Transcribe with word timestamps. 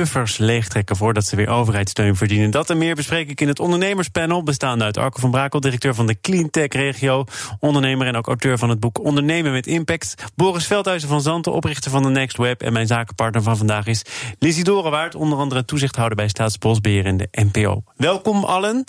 Buffers 0.00 0.38
leegtrekken 0.38 0.96
voordat 0.96 1.24
ze 1.24 1.36
weer 1.36 1.48
overheidssteun 1.48 2.16
verdienen. 2.16 2.50
Dat 2.50 2.70
en 2.70 2.78
meer 2.78 2.94
bespreek 2.94 3.30
ik 3.30 3.40
in 3.40 3.48
het 3.48 3.60
ondernemerspanel, 3.60 4.42
bestaande 4.42 4.84
uit 4.84 4.96
Arco 4.96 5.20
van 5.20 5.30
Brakel, 5.30 5.60
directeur 5.60 5.94
van 5.94 6.06
de 6.06 6.20
Cleantech 6.20 6.72
Regio, 6.72 7.24
ondernemer 7.58 8.06
en 8.06 8.16
ook 8.16 8.26
auteur 8.26 8.58
van 8.58 8.68
het 8.68 8.80
boek 8.80 9.04
Ondernemen 9.04 9.52
met 9.52 9.66
Impact. 9.66 10.14
Boris 10.34 10.66
Veldhuizen 10.66 11.08
van 11.08 11.20
Zanten, 11.20 11.52
oprichter 11.52 11.90
van 11.90 12.02
de 12.02 12.08
Next 12.08 12.36
Web. 12.36 12.62
En 12.62 12.72
mijn 12.72 12.86
zakenpartner 12.86 13.42
van 13.42 13.56
vandaag 13.56 13.86
is 13.86 14.02
Lizzie 14.38 14.64
Dorenwaard, 14.64 15.14
onder 15.14 15.38
andere 15.38 15.64
toezichthouder 15.64 16.16
bij 16.16 16.28
Staatsbosbeheer 16.28 17.06
in 17.06 17.16
de 17.16 17.28
NPO. 17.30 17.82
Welkom 17.96 18.44
allen. 18.44 18.84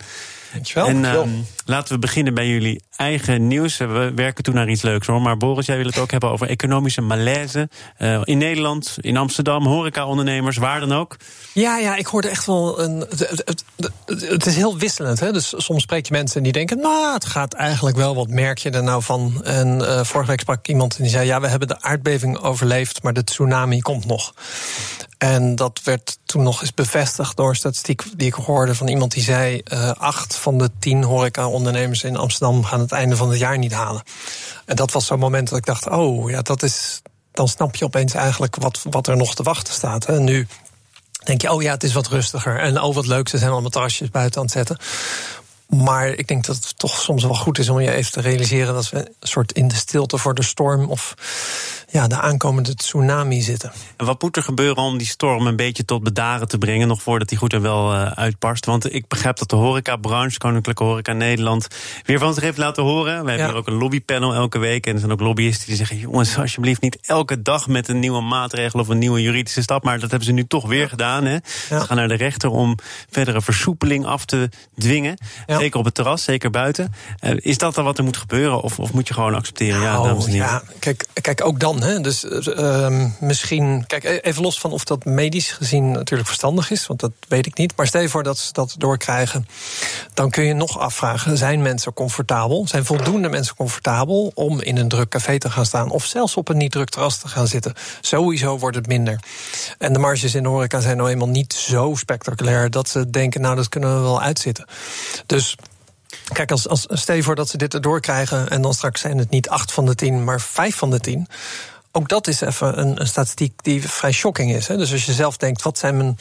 Dankjewel. 0.53 0.87
En 0.87 1.03
uh, 1.03 1.21
laten 1.65 1.93
we 1.93 1.99
beginnen 1.99 2.33
bij 2.33 2.47
jullie 2.47 2.81
eigen 2.95 3.47
nieuws. 3.47 3.77
We 3.77 4.11
werken 4.15 4.43
toen 4.43 4.55
naar 4.55 4.69
iets 4.69 4.81
leuks 4.81 5.07
hoor. 5.07 5.21
Maar 5.21 5.37
Boris, 5.37 5.65
jij 5.65 5.77
wil 5.77 5.85
het 5.85 5.97
ook 5.97 6.11
hebben 6.11 6.29
over 6.29 6.47
economische 6.47 7.01
malaise. 7.01 7.69
Uh, 7.99 8.21
in 8.23 8.37
Nederland, 8.37 8.97
in 8.99 9.17
Amsterdam, 9.17 9.65
horeca-ondernemers, 9.65 10.57
waar 10.57 10.79
dan 10.79 10.91
ook. 10.91 11.17
Ja, 11.53 11.77
ja, 11.77 11.95
ik 11.95 12.05
hoorde 12.05 12.29
echt 12.29 12.45
wel 12.45 12.79
een. 12.79 13.05
Het, 13.09 13.19
het, 13.45 13.63
het, 14.05 14.45
is 14.45 14.55
heel 14.55 14.77
wisselend. 14.77 15.19
Hè? 15.19 15.31
Dus 15.31 15.53
soms 15.57 15.81
spreek 15.81 16.05
je 16.05 16.13
mensen 16.13 16.43
die 16.43 16.51
denken. 16.51 16.79
Nou, 16.79 17.13
het 17.13 17.25
gaat 17.25 17.53
eigenlijk 17.53 17.97
wel. 17.97 18.15
Wat 18.15 18.29
merk 18.29 18.57
je 18.57 18.69
er 18.69 18.83
nou 18.83 19.03
van? 19.03 19.41
En 19.43 19.79
uh, 19.79 20.03
vorige 20.03 20.29
week 20.29 20.39
sprak 20.39 20.59
ik 20.59 20.67
iemand 20.67 20.97
en 20.97 21.03
die 21.03 21.11
zei: 21.11 21.25
Ja, 21.25 21.41
we 21.41 21.47
hebben 21.47 21.67
de 21.67 21.81
aardbeving 21.81 22.37
overleefd, 22.37 23.03
maar 23.03 23.13
de 23.13 23.23
tsunami 23.23 23.81
komt 23.81 24.05
nog. 24.05 24.33
En 25.21 25.55
dat 25.55 25.81
werd 25.83 26.17
toen 26.25 26.43
nog 26.43 26.61
eens 26.61 26.73
bevestigd 26.73 27.37
door 27.37 27.49
een 27.49 27.55
statistiek 27.55 28.03
die 28.15 28.27
ik 28.27 28.33
hoorde 28.33 28.75
van 28.75 28.87
iemand 28.87 29.11
die 29.11 29.23
zei: 29.23 29.61
uh, 29.73 29.91
acht 29.91 30.35
van 30.35 30.57
de 30.57 30.69
tien 30.79 31.03
horeca-ondernemers 31.03 32.03
in 32.03 32.17
Amsterdam 32.17 32.63
gaan 32.63 32.79
het 32.79 32.91
einde 32.91 33.15
van 33.15 33.29
het 33.29 33.39
jaar 33.39 33.57
niet 33.57 33.73
halen. 33.73 34.03
En 34.65 34.75
dat 34.75 34.91
was 34.91 35.05
zo'n 35.05 35.19
moment 35.19 35.49
dat 35.49 35.57
ik 35.57 35.65
dacht: 35.65 35.89
oh 35.89 36.29
ja, 36.29 36.41
dat 36.41 36.63
is. 36.63 37.01
Dan 37.31 37.47
snap 37.47 37.75
je 37.75 37.85
opeens 37.85 38.13
eigenlijk 38.13 38.55
wat, 38.55 38.79
wat 38.89 39.07
er 39.07 39.17
nog 39.17 39.35
te 39.35 39.43
wachten 39.43 39.73
staat. 39.73 40.05
En 40.05 40.23
nu 40.23 40.47
denk 41.23 41.41
je: 41.41 41.51
oh 41.51 41.61
ja, 41.61 41.71
het 41.71 41.83
is 41.83 41.93
wat 41.93 42.07
rustiger. 42.07 42.59
En 42.59 42.81
oh, 42.81 42.95
wat 42.95 43.07
leuk, 43.07 43.29
ze 43.29 43.37
zijn 43.37 43.51
allemaal 43.51 43.69
terrasjes 43.69 44.09
buiten 44.09 44.39
aan 44.39 44.45
het 44.45 44.53
zetten. 44.53 44.77
Maar 45.67 46.07
ik 46.07 46.27
denk 46.27 46.45
dat 46.45 46.55
het 46.55 46.77
toch 46.77 46.99
soms 46.99 47.23
wel 47.23 47.35
goed 47.35 47.57
is 47.57 47.69
om 47.69 47.79
je 47.79 47.91
even 47.91 48.11
te 48.11 48.21
realiseren 48.21 48.73
dat 48.73 48.89
we 48.89 48.97
een 48.97 49.15
soort 49.19 49.51
in 49.51 49.67
de 49.67 49.75
stilte 49.75 50.17
voor 50.17 50.33
de 50.33 50.43
storm 50.43 50.89
of 50.89 51.13
ja, 51.91 52.07
de 52.07 52.19
aankomende 52.19 52.75
tsunami 52.75 53.41
zitten. 53.41 53.71
En 53.97 54.05
wat 54.05 54.21
moet 54.21 54.37
er 54.37 54.43
gebeuren 54.43 54.83
om 54.83 54.97
die 54.97 55.07
storm 55.07 55.47
een 55.47 55.55
beetje 55.55 55.85
tot 55.85 56.03
bedaren 56.03 56.47
te 56.47 56.57
brengen, 56.57 56.87
nog 56.87 57.01
voordat 57.01 57.29
die 57.29 57.37
goed 57.37 57.53
en 57.53 57.61
wel 57.61 57.93
uh, 57.93 58.11
uitbarst? 58.11 58.65
Want 58.65 58.93
ik 58.93 59.07
begrijp 59.07 59.37
dat 59.37 59.49
de 59.49 59.55
horecabranche, 59.55 60.37
Koninklijke 60.37 60.83
Horeca 60.83 61.13
Nederland, 61.13 61.67
weer 62.05 62.19
van 62.19 62.33
zich 62.33 62.43
heeft 62.43 62.57
laten 62.57 62.83
horen. 62.83 63.23
We 63.23 63.29
hebben 63.29 63.37
ja. 63.37 63.47
hier 63.47 63.55
ook 63.55 63.67
een 63.67 63.73
lobbypanel 63.73 64.33
elke 64.33 64.57
week. 64.57 64.85
En 64.85 64.93
er 64.93 64.99
zijn 64.99 65.11
ook 65.11 65.19
lobbyisten 65.19 65.67
die 65.67 65.75
zeggen: 65.75 65.97
jongens, 65.97 66.37
alsjeblieft 66.37 66.81
niet 66.81 66.97
elke 67.01 67.41
dag 67.41 67.67
met 67.67 67.87
een 67.87 67.99
nieuwe 67.99 68.21
maatregel 68.21 68.79
of 68.79 68.87
een 68.87 68.97
nieuwe 68.97 69.21
juridische 69.21 69.61
stap. 69.61 69.83
Maar 69.83 69.99
dat 69.99 70.09
hebben 70.09 70.27
ze 70.27 70.33
nu 70.33 70.45
toch 70.45 70.67
weer 70.67 70.89
gedaan. 70.89 71.25
Hè? 71.25 71.33
Ja. 71.33 71.41
Ze 71.69 71.79
gaan 71.79 71.97
naar 71.97 72.07
de 72.07 72.15
rechter 72.15 72.49
om 72.49 72.77
verdere 73.09 73.41
versoepeling 73.41 74.05
af 74.05 74.25
te 74.25 74.49
dwingen. 74.75 75.17
Zeker 75.47 75.79
op 75.79 75.85
het 75.85 75.93
terras, 75.93 76.23
zeker 76.23 76.49
buiten. 76.49 76.93
Uh, 77.21 77.31
is 77.37 77.57
dat 77.57 77.75
dan 77.75 77.83
wat 77.83 77.97
er 77.97 78.03
moet 78.03 78.17
gebeuren? 78.17 78.61
Of, 78.61 78.79
of 78.79 78.93
moet 78.93 79.07
je 79.07 79.13
gewoon 79.13 79.35
accepteren? 79.35 79.81
Nou, 79.81 80.03
ja, 80.03 80.09
dames 80.09 80.25
en 80.25 80.31
heren. 80.31 80.47
Ja, 80.47 80.63
kijk, 80.79 81.07
kijk, 81.21 81.45
ook 81.45 81.59
dan. 81.59 81.80
Dus 81.81 82.23
uh, 82.23 83.05
misschien, 83.19 83.83
kijk, 83.87 84.03
even 84.03 84.41
los 84.41 84.59
van 84.59 84.71
of 84.71 84.83
dat 84.83 85.05
medisch 85.05 85.51
gezien 85.51 85.91
natuurlijk 85.91 86.27
verstandig 86.27 86.71
is, 86.71 86.87
want 86.87 86.99
dat 86.99 87.11
weet 87.27 87.45
ik 87.45 87.57
niet. 87.57 87.75
Maar 87.75 87.87
stel 87.87 88.01
je 88.01 88.09
voor 88.09 88.23
dat 88.23 88.37
ze 88.37 88.53
dat 88.53 88.75
doorkrijgen, 88.77 89.47
dan 90.13 90.29
kun 90.29 90.43
je 90.43 90.53
nog 90.53 90.79
afvragen: 90.79 91.37
zijn 91.37 91.61
mensen 91.61 91.93
comfortabel? 91.93 92.67
Zijn 92.67 92.85
voldoende 92.85 93.29
mensen 93.29 93.55
comfortabel 93.55 94.31
om 94.33 94.61
in 94.61 94.77
een 94.77 94.87
druk 94.87 95.09
café 95.09 95.37
te 95.37 95.49
gaan 95.49 95.65
staan 95.65 95.89
of 95.89 96.05
zelfs 96.05 96.35
op 96.35 96.49
een 96.49 96.57
niet 96.57 96.71
druk 96.71 96.89
terras 96.89 97.17
te 97.17 97.27
gaan 97.27 97.47
zitten? 97.47 97.73
Sowieso 98.01 98.57
wordt 98.57 98.75
het 98.75 98.87
minder. 98.87 99.19
En 99.77 99.93
de 99.93 99.99
marges 99.99 100.35
in 100.35 100.43
de 100.43 100.49
horeca 100.49 100.79
zijn 100.79 100.97
nou 100.97 101.09
eenmaal 101.09 101.29
niet 101.29 101.53
zo 101.53 101.93
spectaculair 101.95 102.69
dat 102.69 102.89
ze 102.89 103.09
denken: 103.09 103.41
nou, 103.41 103.55
dat 103.55 103.69
kunnen 103.69 103.95
we 103.95 104.01
wel 104.01 104.21
uitzitten. 104.21 104.65
Dus 105.25 105.55
Kijk, 106.33 106.51
als, 106.51 106.67
als, 106.67 106.85
stel 106.89 107.15
je 107.15 107.23
voor 107.23 107.35
dat 107.35 107.49
ze 107.49 107.57
dit 107.57 107.73
erdoor 107.73 107.99
krijgen 107.99 108.49
en 108.49 108.61
dan 108.61 108.73
straks 108.73 109.01
zijn 109.01 109.17
het 109.17 109.29
niet 109.29 109.49
acht 109.49 109.71
van 109.71 109.85
de 109.85 109.95
tien, 109.95 110.23
maar 110.23 110.41
vijf 110.41 110.75
van 110.75 110.89
de 110.89 110.99
tien. 110.99 111.27
Ook 111.91 112.09
dat 112.09 112.27
is 112.27 112.41
even 112.41 112.79
een, 112.79 113.01
een 113.01 113.07
statistiek 113.07 113.63
die 113.63 113.89
vrij 113.89 114.11
shocking 114.11 114.53
is. 114.53 114.67
Hè? 114.67 114.77
Dus 114.77 114.91
als 114.91 115.05
je 115.05 115.13
zelf 115.13 115.37
denkt, 115.37 115.61
wat 115.61 115.77
zijn 115.77 115.97
mijn 115.97 116.17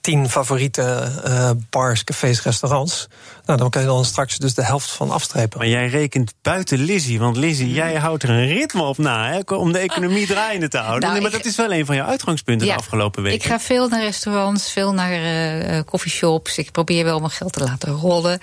tien 0.00 0.30
favoriete 0.30 1.12
uh, 1.26 1.50
bars, 1.70 2.04
cafés, 2.04 2.42
restaurants? 2.42 3.08
Nou, 3.52 3.64
dan 3.64 3.72
kan 3.72 3.82
je 3.82 3.88
dan 3.88 4.04
straks 4.04 4.38
dus 4.38 4.54
de 4.54 4.64
helft 4.64 4.90
van 4.90 5.10
afstrepen. 5.10 5.58
Maar 5.58 5.68
jij 5.68 5.88
rekent 5.88 6.34
buiten 6.42 6.78
Lizzie. 6.78 7.18
Want 7.18 7.36
Lizzie, 7.36 7.72
jij 7.72 7.94
houdt 7.94 8.22
er 8.22 8.30
een 8.30 8.46
ritme 8.46 8.82
op 8.82 8.98
na 8.98 9.28
hè, 9.28 9.54
om 9.54 9.72
de 9.72 9.78
economie 9.78 10.26
draaiende 10.26 10.68
te 10.68 10.76
houden. 10.76 11.00
Nou, 11.00 11.12
nee, 11.12 11.22
maar 11.22 11.30
ik, 11.30 11.36
dat 11.36 11.46
is 11.46 11.56
wel 11.56 11.72
een 11.72 11.86
van 11.86 11.94
je 11.94 12.04
uitgangspunten 12.04 12.66
ja, 12.66 12.72
de 12.72 12.78
afgelopen 12.78 13.22
weken. 13.22 13.38
Ik 13.38 13.44
ga 13.44 13.60
veel 13.60 13.88
naar 13.88 14.00
restaurants, 14.00 14.72
veel 14.72 14.92
naar 14.92 15.12
uh, 15.12 15.80
coffeeshops. 15.86 16.58
Ik 16.58 16.70
probeer 16.70 17.04
wel 17.04 17.18
mijn 17.18 17.30
geld 17.30 17.52
te 17.52 17.60
laten 17.60 17.92
rollen. 17.92 18.40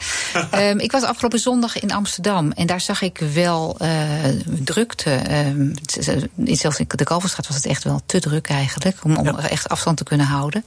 um, 0.55 0.79
ik 0.87 0.91
was 0.91 1.03
afgelopen 1.03 1.39
zondag 1.39 1.79
in 1.79 1.91
Amsterdam. 1.91 2.51
En 2.51 2.67
daar 2.67 2.81
zag 2.81 3.01
ik 3.01 3.17
wel 3.33 3.77
uh, 3.81 3.89
drukte. 4.45 5.21
Um, 5.47 5.73
zelfs 6.35 6.79
in 6.79 6.85
de 6.87 7.03
Kalverstraat 7.03 7.47
was 7.47 7.55
het 7.55 7.65
echt 7.65 7.83
wel 7.83 8.01
te 8.05 8.19
druk 8.19 8.49
eigenlijk. 8.49 8.97
Om, 9.03 9.17
om 9.17 9.25
ja. 9.25 9.49
echt 9.49 9.69
afstand 9.69 9.97
te 9.97 10.03
kunnen 10.03 10.25
houden. 10.25 10.65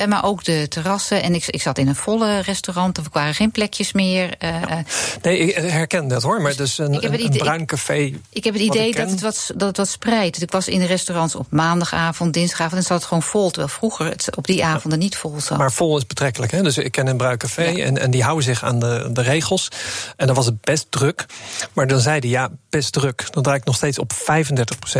Uh, 0.00 0.06
maar 0.06 0.24
ook 0.24 0.44
de 0.44 0.66
terrassen. 0.68 1.22
En 1.22 1.34
ik, 1.34 1.46
ik 1.46 1.62
zat 1.62 1.78
in 1.78 1.88
een 1.88 1.94
volle 1.94 2.38
restaurant. 2.38 2.96
Er 2.96 3.04
waren 3.12 3.34
geen 3.34 3.50
plekjes 3.50 3.82
meer. 3.92 4.34
Uh, 4.38 4.60
ja. 4.68 4.82
Nee, 5.22 5.38
ik 5.38 5.54
herken 5.70 6.08
dat 6.08 6.22
hoor. 6.22 6.42
Maar 6.42 6.56
dus 6.56 6.78
een, 6.78 7.04
een, 7.04 7.24
een 7.24 7.30
bruin 7.30 7.66
café. 7.66 8.12
Ik 8.30 8.44
heb 8.44 8.54
het 8.54 8.62
idee 8.62 8.94
dat 8.94 9.10
het, 9.10 9.20
wat, 9.20 9.50
dat 9.56 9.68
het 9.68 9.76
wat 9.76 9.88
spreidt. 9.88 10.34
Dus 10.34 10.42
ik 10.42 10.50
was 10.50 10.68
in 10.68 10.78
de 10.78 10.86
restaurants 10.86 11.34
op 11.34 11.46
maandagavond, 11.50 12.32
dinsdagavond. 12.32 12.80
En 12.80 12.86
zat 12.86 12.98
het 12.98 13.06
gewoon 13.06 13.22
vol. 13.22 13.50
Terwijl 13.50 13.72
vroeger 13.72 14.06
het 14.06 14.36
op 14.36 14.46
die 14.46 14.64
avonden 14.64 14.98
niet 14.98 15.16
vol 15.16 15.40
zat. 15.40 15.58
Maar 15.58 15.72
vol 15.72 15.96
is 15.96 16.06
betrekkelijk. 16.06 16.52
Hè? 16.52 16.62
Dus 16.62 16.78
ik 16.78 16.92
ken 16.92 17.06
een 17.06 17.16
bruin 17.16 17.38
café. 17.38 17.62
Ja. 17.64 17.84
En, 17.84 17.98
en 17.98 18.10
die 18.10 18.22
houden 18.22 18.44
zich 18.44 18.64
aan 18.64 18.78
de, 18.78 19.08
de 19.12 19.22
regels. 19.22 19.68
En 20.16 20.26
dan 20.26 20.36
was 20.36 20.46
het 20.46 20.60
best 20.60 20.86
druk. 20.90 21.26
Maar 21.72 21.86
dan 21.86 22.00
zeiden 22.00 22.30
ja, 22.30 22.50
best 22.70 22.92
druk. 22.92 23.26
Dan 23.30 23.42
draai 23.42 23.58
ik 23.58 23.64
nog 23.64 23.76
steeds 23.76 23.98
op 23.98 24.12
35% 24.12 24.16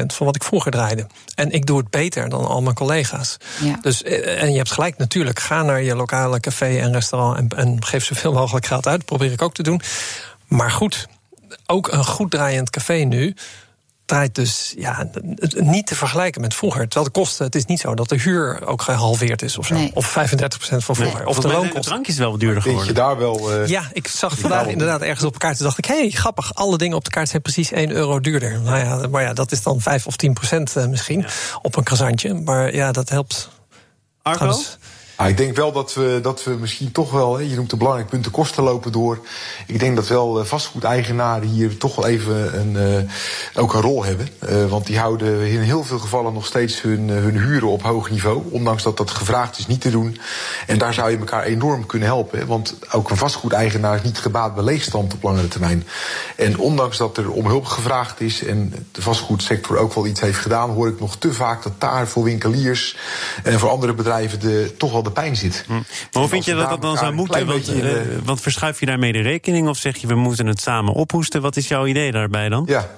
van 0.07 0.27
wat 0.27 0.37
ik 0.37 0.45
vroeger 0.45 0.71
draaide. 0.71 1.07
En 1.35 1.51
ik 1.51 1.67
doe 1.67 1.79
het 1.79 1.91
beter 1.91 2.29
dan 2.29 2.47
al 2.47 2.63
mijn 2.63 2.75
collega's. 2.75 3.37
Ja. 3.61 3.79
Dus, 3.81 4.03
en 4.03 4.51
je 4.51 4.57
hebt 4.57 4.73
gelijk 4.73 4.99
natuurlijk. 4.99 5.39
Ga 5.39 5.63
naar 5.63 5.83
je 5.83 5.97
lokale 5.97 6.41
café 6.41 6.79
en 6.79 6.93
restaurant 6.93 7.39
en, 7.39 7.49
en 7.59 7.85
geef 7.85 8.05
zoveel 8.05 8.33
mogelijk 8.33 8.64
geld 8.67 8.87
uit. 8.87 8.97
Dat 8.97 9.07
probeer 9.07 9.33
ik 9.33 9.43
ook 9.43 9.55
te 9.55 9.63
doen. 9.63 9.81
Maar 10.49 10.71
goed, 10.71 11.07
ook 11.67 11.93
een 11.93 12.05
goed 12.05 12.31
draaiend 12.31 12.71
café 12.71 12.95
nu 12.95 13.35
draait 14.05 14.35
dus 14.35 14.75
ja, 14.77 15.11
niet 15.55 15.87
te 15.87 15.95
vergelijken 15.95 16.41
met 16.41 16.55
vroeger. 16.55 16.89
Terwijl 16.89 17.05
de 17.05 17.21
kosten, 17.21 17.45
het 17.45 17.55
is 17.55 17.65
niet 17.65 17.81
zo 17.81 17.95
dat 17.95 18.09
de 18.09 18.21
huur 18.21 18.67
ook 18.67 18.83
gehalveerd 18.83 19.43
is 19.43 19.59
of 19.59 19.67
zo. 19.67 19.75
Nee. 19.75 19.91
Of 19.95 20.09
35% 20.09 20.15
van 20.59 20.97
vroeger. 20.97 21.19
Nee. 21.19 21.27
Of 21.27 21.39
de 21.39 21.49
loonkosten. 21.49 21.81
De 21.81 21.87
drank 21.87 22.07
is 22.07 22.17
wel 22.17 22.39
duurder 22.39 22.63
geworden. 22.63 22.87
je 22.87 22.93
daar 22.93 23.19
wel... 23.19 23.61
Uh, 23.61 23.67
ja, 23.67 23.91
ik 23.93 24.09
zag 24.09 24.39
vandaag 24.39 24.67
inderdaad 24.67 25.01
ergens 25.01 25.25
op 25.25 25.33
een 25.33 25.39
kaart. 25.39 25.57
Toen 25.57 25.67
dacht 25.67 25.79
ik, 25.79 25.85
hé, 25.85 25.99
hey, 25.99 26.11
grappig. 26.11 26.55
Alle 26.55 26.79
dingen 26.79 26.97
op 26.97 27.05
de 27.05 27.11
kaart 27.11 27.29
zijn 27.29 27.43
precies 27.43 27.73
1 27.73 27.91
euro 27.91 28.21
duurder. 28.21 28.61
Nou 28.61 28.79
ja, 28.79 29.09
maar 29.09 29.23
ja, 29.23 29.33
dat 29.33 29.53
is 29.53 29.63
dan 29.63 29.81
5 29.81 30.07
of 30.07 30.17
10 30.17 30.33
procent 30.33 30.77
uh, 30.77 30.87
misschien 30.87 31.21
ja. 31.21 31.27
op 31.63 31.77
een 31.77 31.85
krasantje. 31.85 32.35
Maar 32.35 32.75
ja, 32.75 32.93
dat 32.93 33.09
helpt. 33.09 33.49
Arco? 34.23 34.39
Trouwens, 34.39 34.79
Ah, 35.17 35.29
ik 35.29 35.37
denk 35.37 35.57
wel 35.57 35.73
dat 35.73 35.95
we, 35.95 36.19
dat 36.23 36.45
we 36.45 36.51
misschien 36.51 36.93
toch 36.93 37.11
wel, 37.11 37.41
je 37.41 37.55
noemt 37.55 37.73
een 37.73 37.79
belangrijk 37.79 38.09
punt, 38.09 38.25
de 38.25 38.31
kosten 38.31 38.63
lopen 38.63 38.93
door. 38.93 39.19
Ik 39.67 39.79
denk 39.79 39.97
dat 39.97 40.09
wel 40.09 40.45
vastgoedeigenaren 40.45 41.49
hier 41.49 41.77
toch 41.77 41.97
wel 41.97 42.07
even 42.07 42.59
een, 42.61 43.05
uh, 43.05 43.63
ook 43.63 43.75
een 43.75 43.81
rol 43.81 44.05
hebben. 44.05 44.29
Uh, 44.49 44.67
want 44.67 44.87
die 44.87 44.99
houden 44.99 45.47
in 45.47 45.61
heel 45.61 45.85
veel 45.85 45.99
gevallen 45.99 46.33
nog 46.33 46.47
steeds 46.47 46.83
hun, 46.83 47.09
hun 47.09 47.39
huren 47.39 47.69
op 47.69 47.83
hoog 47.83 48.11
niveau. 48.11 48.43
Ondanks 48.51 48.83
dat 48.83 48.97
dat 48.97 49.11
gevraagd 49.11 49.59
is 49.59 49.67
niet 49.67 49.81
te 49.81 49.91
doen. 49.91 50.19
En 50.67 50.79
daar 50.79 50.95
zou 50.95 51.11
je 51.11 51.19
elkaar 51.19 51.43
enorm 51.43 51.87
kunnen 51.87 52.09
helpen. 52.09 52.47
Want 52.47 52.75
ook 52.93 53.11
een 53.11 53.17
vastgoedeigenaar 53.17 53.97
is 53.97 54.03
niet 54.03 54.19
gebaat 54.19 54.55
bij 54.55 54.65
leegstand 54.65 55.15
op 55.15 55.23
langere 55.23 55.49
termijn. 55.49 55.87
En 56.37 56.59
ondanks 56.59 56.97
dat 56.97 57.17
er 57.17 57.31
om 57.31 57.47
hulp 57.47 57.65
gevraagd 57.65 58.21
is 58.21 58.45
en 58.45 58.87
de 58.93 59.03
vastgoedsector 59.03 59.79
ook 59.79 59.95
wel 59.95 60.07
iets 60.07 60.21
heeft 60.21 60.39
gedaan, 60.39 60.71
hoor 60.71 60.89
ik 60.89 61.01
nog 61.01 61.17
te 61.17 61.33
vaak 61.33 61.63
dat 61.63 61.73
daar 61.79 62.09
voor 62.09 62.25
winkeliers 62.25 62.97
en 63.43 63.59
voor 63.59 63.69
andere 63.69 63.95
bedrijven 63.95 64.41
de, 64.41 64.75
toch 64.79 64.93
wel 64.93 65.03
de 65.05 65.11
pijn 65.11 65.37
zit. 65.37 65.65
Hm. 65.67 65.73
Maar 65.73 65.83
hoe 66.13 66.29
vind 66.29 66.45
je 66.45 66.55
dat 66.55 66.69
dat 66.69 66.83
dan 66.83 66.97
zou 66.97 67.13
moeten? 67.13 67.47
Want, 67.47 67.71
uh, 67.71 67.93
want 68.25 68.41
verschuif 68.41 68.81
je 68.81 68.87
daarmee 68.87 69.13
de 69.13 69.21
rekening 69.21 69.69
of 69.69 69.77
zeg 69.77 69.97
je 69.97 70.07
we 70.07 70.15
moeten 70.15 70.47
het 70.47 70.61
samen 70.61 70.93
ophoesten? 70.93 71.43
Wat 71.43 71.57
is 71.57 71.69
jouw 71.69 71.87
idee 71.87 72.13
daarbij 72.13 72.49
dan? 72.49 72.65
Ja, 72.67 72.91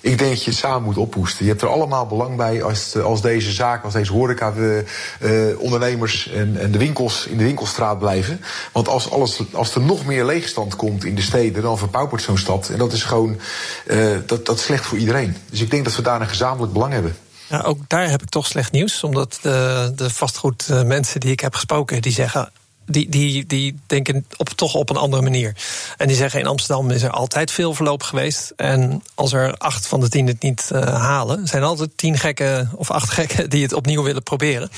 ik 0.00 0.18
denk 0.18 0.30
dat 0.30 0.44
je 0.44 0.50
het 0.50 0.58
samen 0.58 0.82
moet 0.82 0.96
ophoesten. 0.96 1.44
Je 1.44 1.50
hebt 1.50 1.62
er 1.62 1.68
allemaal 1.68 2.06
belang 2.06 2.36
bij 2.36 2.62
als, 2.62 2.96
als 2.96 3.22
deze 3.22 3.50
zaak, 3.50 3.84
als 3.84 3.92
deze 3.92 4.12
horeca, 4.12 4.50
de 4.50 4.84
uh, 5.20 5.60
ondernemers 5.60 6.28
en, 6.28 6.60
en 6.60 6.70
de 6.70 6.78
winkels 6.78 7.26
in 7.26 7.36
de 7.36 7.44
winkelstraat 7.44 7.98
blijven. 7.98 8.40
Want 8.72 8.88
als, 8.88 9.10
alles, 9.10 9.40
als 9.52 9.74
er 9.74 9.80
nog 9.80 10.06
meer 10.06 10.24
leegstand 10.24 10.76
komt 10.76 11.04
in 11.04 11.14
de 11.14 11.22
steden, 11.22 11.62
dan 11.62 11.78
verpaupert 11.78 12.22
zo'n 12.22 12.38
stad. 12.38 12.68
En 12.68 12.78
dat 12.78 12.92
is 12.92 13.02
gewoon 13.02 13.40
dat, 14.26 14.46
dat 14.46 14.58
is 14.58 14.64
slecht 14.64 14.86
voor 14.86 14.98
iedereen. 14.98 15.36
Dus 15.50 15.60
ik 15.60 15.70
denk 15.70 15.84
dat 15.84 15.96
we 15.96 16.02
daar 16.02 16.20
een 16.20 16.28
gezamenlijk 16.28 16.72
belang 16.72 16.92
hebben. 16.92 17.16
Ja, 17.50 17.60
ook 17.60 17.78
daar 17.88 18.10
heb 18.10 18.22
ik 18.22 18.28
toch 18.28 18.46
slecht 18.46 18.72
nieuws. 18.72 19.04
Omdat 19.04 19.38
de, 19.42 19.92
de 19.96 20.10
vastgoedmensen 20.10 21.20
die 21.20 21.30
ik 21.30 21.40
heb 21.40 21.54
gesproken, 21.54 22.02
die 22.02 22.12
zeggen 22.12 22.52
die, 22.90 23.08
die, 23.08 23.46
die 23.46 23.78
denken 23.86 24.26
op, 24.36 24.48
toch 24.48 24.74
op 24.74 24.90
een 24.90 24.96
andere 24.96 25.22
manier. 25.22 25.54
En 25.96 26.06
die 26.06 26.16
zeggen 26.16 26.40
in 26.40 26.46
Amsterdam 26.46 26.90
is 26.90 27.02
er 27.02 27.10
altijd 27.10 27.50
veel 27.50 27.74
verloop 27.74 28.02
geweest. 28.02 28.52
En 28.56 29.02
als 29.14 29.32
er 29.32 29.56
acht 29.56 29.86
van 29.86 30.00
de 30.00 30.08
tien 30.08 30.26
het 30.26 30.42
niet 30.42 30.70
uh, 30.72 30.80
halen, 30.80 31.46
zijn 31.46 31.62
er 31.62 31.68
altijd 31.68 31.90
tien 31.96 32.18
gekken 32.18 32.70
of 32.74 32.90
acht 32.90 33.10
gekken 33.20 33.50
die 33.50 33.62
het 33.62 33.72
opnieuw 33.72 34.02
willen 34.02 34.22
proberen. 34.22 34.70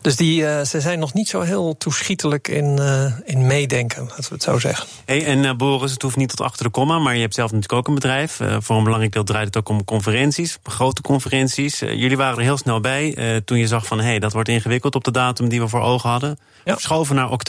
Dus 0.00 0.16
die, 0.16 0.42
uh, 0.42 0.62
ze 0.62 0.80
zijn 0.80 0.98
nog 0.98 1.14
niet 1.14 1.28
zo 1.28 1.40
heel 1.40 1.76
toeschietelijk 1.78 2.48
in, 2.48 2.76
uh, 2.80 3.12
in 3.24 3.46
meedenken, 3.46 4.02
laten 4.02 4.28
we 4.28 4.34
het 4.34 4.42
zo 4.42 4.58
zeggen. 4.58 4.88
Hey, 5.04 5.24
en 5.24 5.56
Boris, 5.56 5.92
het 5.92 6.02
hoeft 6.02 6.16
niet 6.16 6.28
tot 6.28 6.40
achter 6.40 6.64
de 6.64 6.70
komma, 6.70 6.98
maar 6.98 7.14
je 7.14 7.20
hebt 7.20 7.34
zelf 7.34 7.52
natuurlijk 7.52 7.78
ook 7.78 7.88
een 7.88 7.94
bedrijf. 7.94 8.40
voor 8.58 8.76
een 8.76 8.84
belangrijk 8.84 9.12
deel 9.12 9.24
draait 9.24 9.46
het 9.46 9.56
ook 9.56 9.68
om 9.68 9.84
conferenties, 9.84 10.58
grote 10.62 11.02
conferenties. 11.02 11.78
jullie 11.78 12.16
waren 12.16 12.38
er 12.38 12.44
heel 12.44 12.56
snel 12.56 12.80
bij 12.80 13.42
toen 13.44 13.58
je 13.58 13.66
zag 13.66 13.86
van 13.86 13.98
hé, 13.98 14.04
hey, 14.04 14.18
dat 14.18 14.32
wordt 14.32 14.48
ingewikkeld 14.48 14.94
op 14.94 15.04
de 15.04 15.10
datum 15.10 15.48
die 15.48 15.60
we 15.60 15.68
voor 15.68 15.80
ogen 15.80 16.10
hadden. 16.10 16.38
Ja. 16.64 16.72
Verschoven 16.72 17.14
naar 17.14 17.30
oktober. 17.30 17.43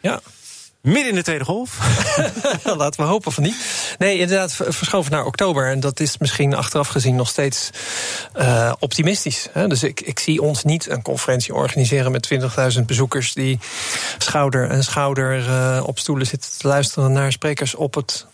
Ja. 0.00 0.20
Midden 0.80 1.08
in 1.08 1.14
de 1.14 1.22
tweede 1.22 1.44
golf. 1.44 1.78
Laten 2.76 3.00
we 3.00 3.06
hopen 3.06 3.32
van 3.32 3.42
niet. 3.42 3.56
Nee, 3.98 4.18
inderdaad, 4.18 4.52
verschoven 4.54 5.12
naar 5.12 5.24
oktober. 5.24 5.70
En 5.70 5.80
dat 5.80 6.00
is 6.00 6.18
misschien 6.18 6.54
achteraf 6.54 6.88
gezien 6.88 7.16
nog 7.16 7.28
steeds 7.28 7.70
uh, 8.36 8.72
optimistisch. 8.78 9.48
Hè? 9.52 9.66
Dus 9.66 9.82
ik, 9.82 10.00
ik 10.00 10.18
zie 10.18 10.42
ons 10.42 10.64
niet 10.64 10.88
een 10.88 11.02
conferentie 11.02 11.54
organiseren 11.54 12.12
met 12.12 12.28
20.000 12.78 12.84
bezoekers 12.86 13.32
die 13.32 13.58
schouder 14.18 14.70
en 14.70 14.84
schouder 14.84 15.38
uh, 15.38 15.82
op 15.86 15.98
stoelen 15.98 16.26
zitten 16.26 16.50
te 16.58 16.68
luisteren 16.68 17.12
naar 17.12 17.32
sprekers 17.32 17.74
op 17.74 17.94
het 17.94 18.26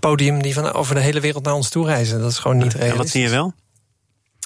podium 0.00 0.42
die 0.42 0.54
van 0.54 0.72
over 0.72 0.94
de 0.94 1.00
hele 1.00 1.20
wereld 1.20 1.44
naar 1.44 1.54
ons 1.54 1.68
toe 1.68 1.86
reizen. 1.86 2.20
Dat 2.20 2.30
is 2.30 2.38
gewoon 2.38 2.56
niet 2.56 2.74
realistisch. 2.74 2.92
En 2.92 2.96
wat 2.96 3.08
zie 3.08 3.22
je 3.22 3.28
wel? 3.28 3.52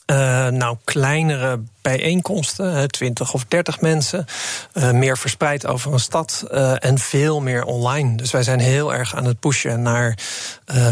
Uh, 0.07 0.49
nou, 0.49 0.77
kleinere 0.85 1.61
bijeenkomsten, 1.83 2.91
20 2.91 3.33
of 3.33 3.45
30 3.49 3.81
mensen. 3.81 4.27
Uh, 4.75 4.91
meer 4.91 5.19
verspreid 5.19 5.67
over 5.67 5.93
een 5.93 6.01
stad 6.01 6.45
uh, 6.53 6.85
en 6.85 6.99
veel 6.99 7.41
meer 7.41 7.65
online. 7.65 8.17
Dus 8.17 8.31
wij 8.31 8.43
zijn 8.43 8.59
heel 8.59 8.95
erg 8.95 9.15
aan 9.17 9.25
het 9.25 9.41
pushen 9.41 9.83
naar, 9.83 10.19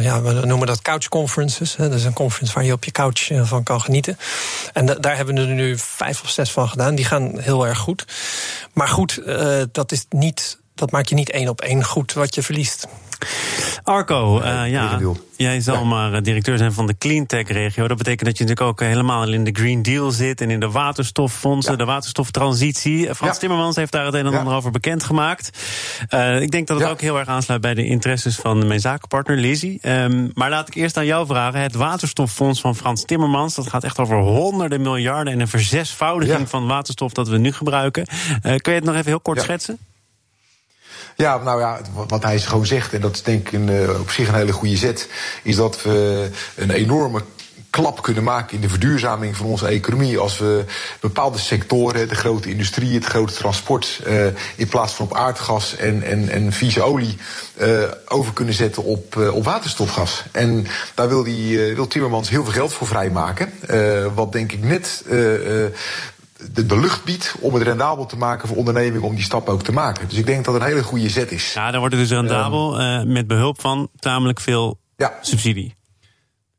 ja, 0.00 0.22
we 0.22 0.32
noemen 0.32 0.66
dat 0.66 0.82
couch 0.82 1.08
conferences. 1.08 1.76
Hè, 1.76 1.88
dus 1.88 2.04
een 2.04 2.12
conference 2.12 2.54
waar 2.54 2.64
je 2.64 2.72
op 2.72 2.84
je 2.84 2.90
couch 2.90 3.30
van 3.42 3.62
kan 3.62 3.80
genieten. 3.80 4.18
En 4.72 4.86
daar 4.86 5.16
hebben 5.16 5.34
we 5.34 5.40
er 5.40 5.46
nu 5.46 5.78
vijf 5.78 6.22
of 6.22 6.30
zes 6.30 6.50
van 6.50 6.68
gedaan. 6.68 6.94
Die 6.94 7.04
gaan 7.04 7.38
heel 7.38 7.66
erg 7.66 7.78
goed. 7.78 8.04
Maar 8.72 8.88
goed, 8.88 9.22
dat 9.72 9.92
is 9.92 10.06
niet 10.08 10.58
dat 10.74 10.90
maak 10.90 11.06
je 11.06 11.14
niet 11.14 11.30
één 11.30 11.48
op 11.48 11.60
één 11.60 11.84
goed 11.84 12.12
wat 12.12 12.34
je 12.34 12.42
verliest. 12.42 12.86
Arco, 13.82 14.40
uh, 14.40 14.70
ja, 14.70 15.00
jij 15.36 15.60
zal 15.60 15.74
ja. 15.74 15.84
maar 15.84 16.22
directeur 16.22 16.58
zijn 16.58 16.72
van 16.72 16.86
de 16.86 16.98
cleantech-regio. 16.98 17.88
Dat 17.88 17.98
betekent 17.98 18.24
dat 18.24 18.38
je 18.38 18.44
natuurlijk 18.44 18.70
ook 18.70 18.88
helemaal 18.88 19.28
in 19.28 19.44
de 19.44 19.50
Green 19.52 19.82
Deal 19.82 20.10
zit... 20.10 20.40
en 20.40 20.50
in 20.50 20.60
de 20.60 20.70
waterstoffondsen, 20.70 21.72
ja. 21.72 21.78
de 21.78 21.84
waterstoftransitie. 21.84 23.14
Frans 23.14 23.38
Timmermans 23.38 23.76
heeft 23.76 23.92
daar 23.92 24.04
het 24.04 24.14
een 24.14 24.26
en 24.26 24.34
ander 24.34 24.54
over 24.54 24.70
bekendgemaakt. 24.70 25.50
Uh, 26.10 26.40
ik 26.40 26.50
denk 26.50 26.66
dat 26.66 26.80
het 26.80 26.88
ook 26.88 27.00
heel 27.00 27.18
erg 27.18 27.28
aansluit 27.28 27.60
bij 27.60 27.74
de 27.74 27.84
interesses 27.84 28.36
van 28.36 28.66
mijn 28.66 28.80
zakenpartner 28.80 29.36
Lizzie. 29.36 29.78
Um, 29.82 30.30
maar 30.34 30.50
laat 30.50 30.68
ik 30.68 30.74
eerst 30.74 30.96
aan 30.96 31.06
jou 31.06 31.26
vragen. 31.26 31.60
Het 31.60 31.74
waterstoffonds 31.74 32.60
van 32.60 32.76
Frans 32.76 33.04
Timmermans... 33.04 33.54
dat 33.54 33.68
gaat 33.68 33.84
echt 33.84 33.98
over 33.98 34.16
honderden 34.16 34.80
miljarden... 34.80 35.32
en 35.32 35.40
een 35.40 35.48
verzesvoudiging 35.48 36.48
van 36.48 36.66
waterstof 36.66 37.12
dat 37.12 37.28
we 37.28 37.38
nu 37.38 37.52
gebruiken. 37.52 38.06
Uh, 38.08 38.40
kun 38.40 38.72
je 38.72 38.78
het 38.78 38.84
nog 38.84 38.94
even 38.94 39.06
heel 39.06 39.20
kort 39.20 39.40
schetsen? 39.40 39.78
Ja, 41.16 41.38
nou 41.38 41.60
ja, 41.60 41.80
wat 42.08 42.22
hij 42.22 42.40
gewoon 42.40 42.66
zegt, 42.66 42.92
en 42.92 43.00
dat 43.00 43.14
is 43.14 43.22
denk 43.22 43.50
ik 43.50 43.60
uh, 43.60 44.00
op 44.00 44.10
zich 44.10 44.28
een 44.28 44.34
hele 44.34 44.52
goede 44.52 44.76
zet, 44.76 45.08
is 45.42 45.56
dat 45.56 45.82
we 45.82 46.30
een 46.56 46.70
enorme 46.70 47.22
klap 47.74 48.02
kunnen 48.02 48.22
maken 48.22 48.54
in 48.54 48.60
de 48.60 48.68
verduurzaming 48.68 49.36
van 49.36 49.46
onze 49.46 49.66
economie. 49.66 50.18
Als 50.18 50.38
we 50.38 50.64
bepaalde 51.00 51.38
sectoren, 51.38 52.08
de 52.08 52.14
grote 52.14 52.50
industrie, 52.50 52.94
het 52.94 53.04
grote 53.04 53.32
transport, 53.32 54.00
uh, 54.06 54.26
in 54.56 54.68
plaats 54.68 54.92
van 54.92 55.06
op 55.06 55.14
aardgas 55.14 55.76
en, 55.76 56.02
en, 56.02 56.28
en 56.28 56.52
vieze 56.52 56.82
olie, 56.82 57.16
uh, 57.60 57.82
over 58.08 58.32
kunnen 58.32 58.54
zetten 58.54 58.84
op, 58.84 59.16
op 59.32 59.44
waterstofgas. 59.44 60.24
En 60.32 60.66
daar 60.94 61.08
wil, 61.08 61.22
die, 61.22 61.74
wil 61.74 61.86
Timmermans 61.86 62.28
heel 62.28 62.44
veel 62.44 62.52
geld 62.52 62.72
voor 62.72 62.86
vrijmaken. 62.86 63.52
wat 64.14 64.32
denk 64.32 64.52
ik 64.52 64.62
net 64.62 65.04
de, 66.52 66.66
de 66.66 66.80
lucht 66.80 67.04
biedt 67.04 67.34
om 67.40 67.54
het 67.54 67.62
rendabel 67.62 68.06
te 68.06 68.16
maken 68.16 68.48
voor 68.48 68.56
ondernemingen 68.56 69.08
om 69.08 69.14
die 69.14 69.24
stap 69.24 69.48
ook 69.48 69.62
te 69.62 69.72
maken. 69.72 70.08
Dus 70.08 70.18
ik 70.18 70.26
denk 70.26 70.44
dat 70.44 70.54
het 70.54 70.62
een 70.62 70.68
hele 70.68 70.82
goede 70.82 71.08
zet 71.08 71.32
is. 71.32 71.52
Ja, 71.52 71.70
dan 71.70 71.80
wordt 71.80 71.94
het 71.94 72.08
dus 72.08 72.18
rendabel 72.18 72.80
um, 72.80 73.12
met 73.12 73.26
behulp 73.26 73.60
van 73.60 73.88
tamelijk 73.98 74.40
veel 74.40 74.78
ja. 74.96 75.18
subsidie. 75.20 75.74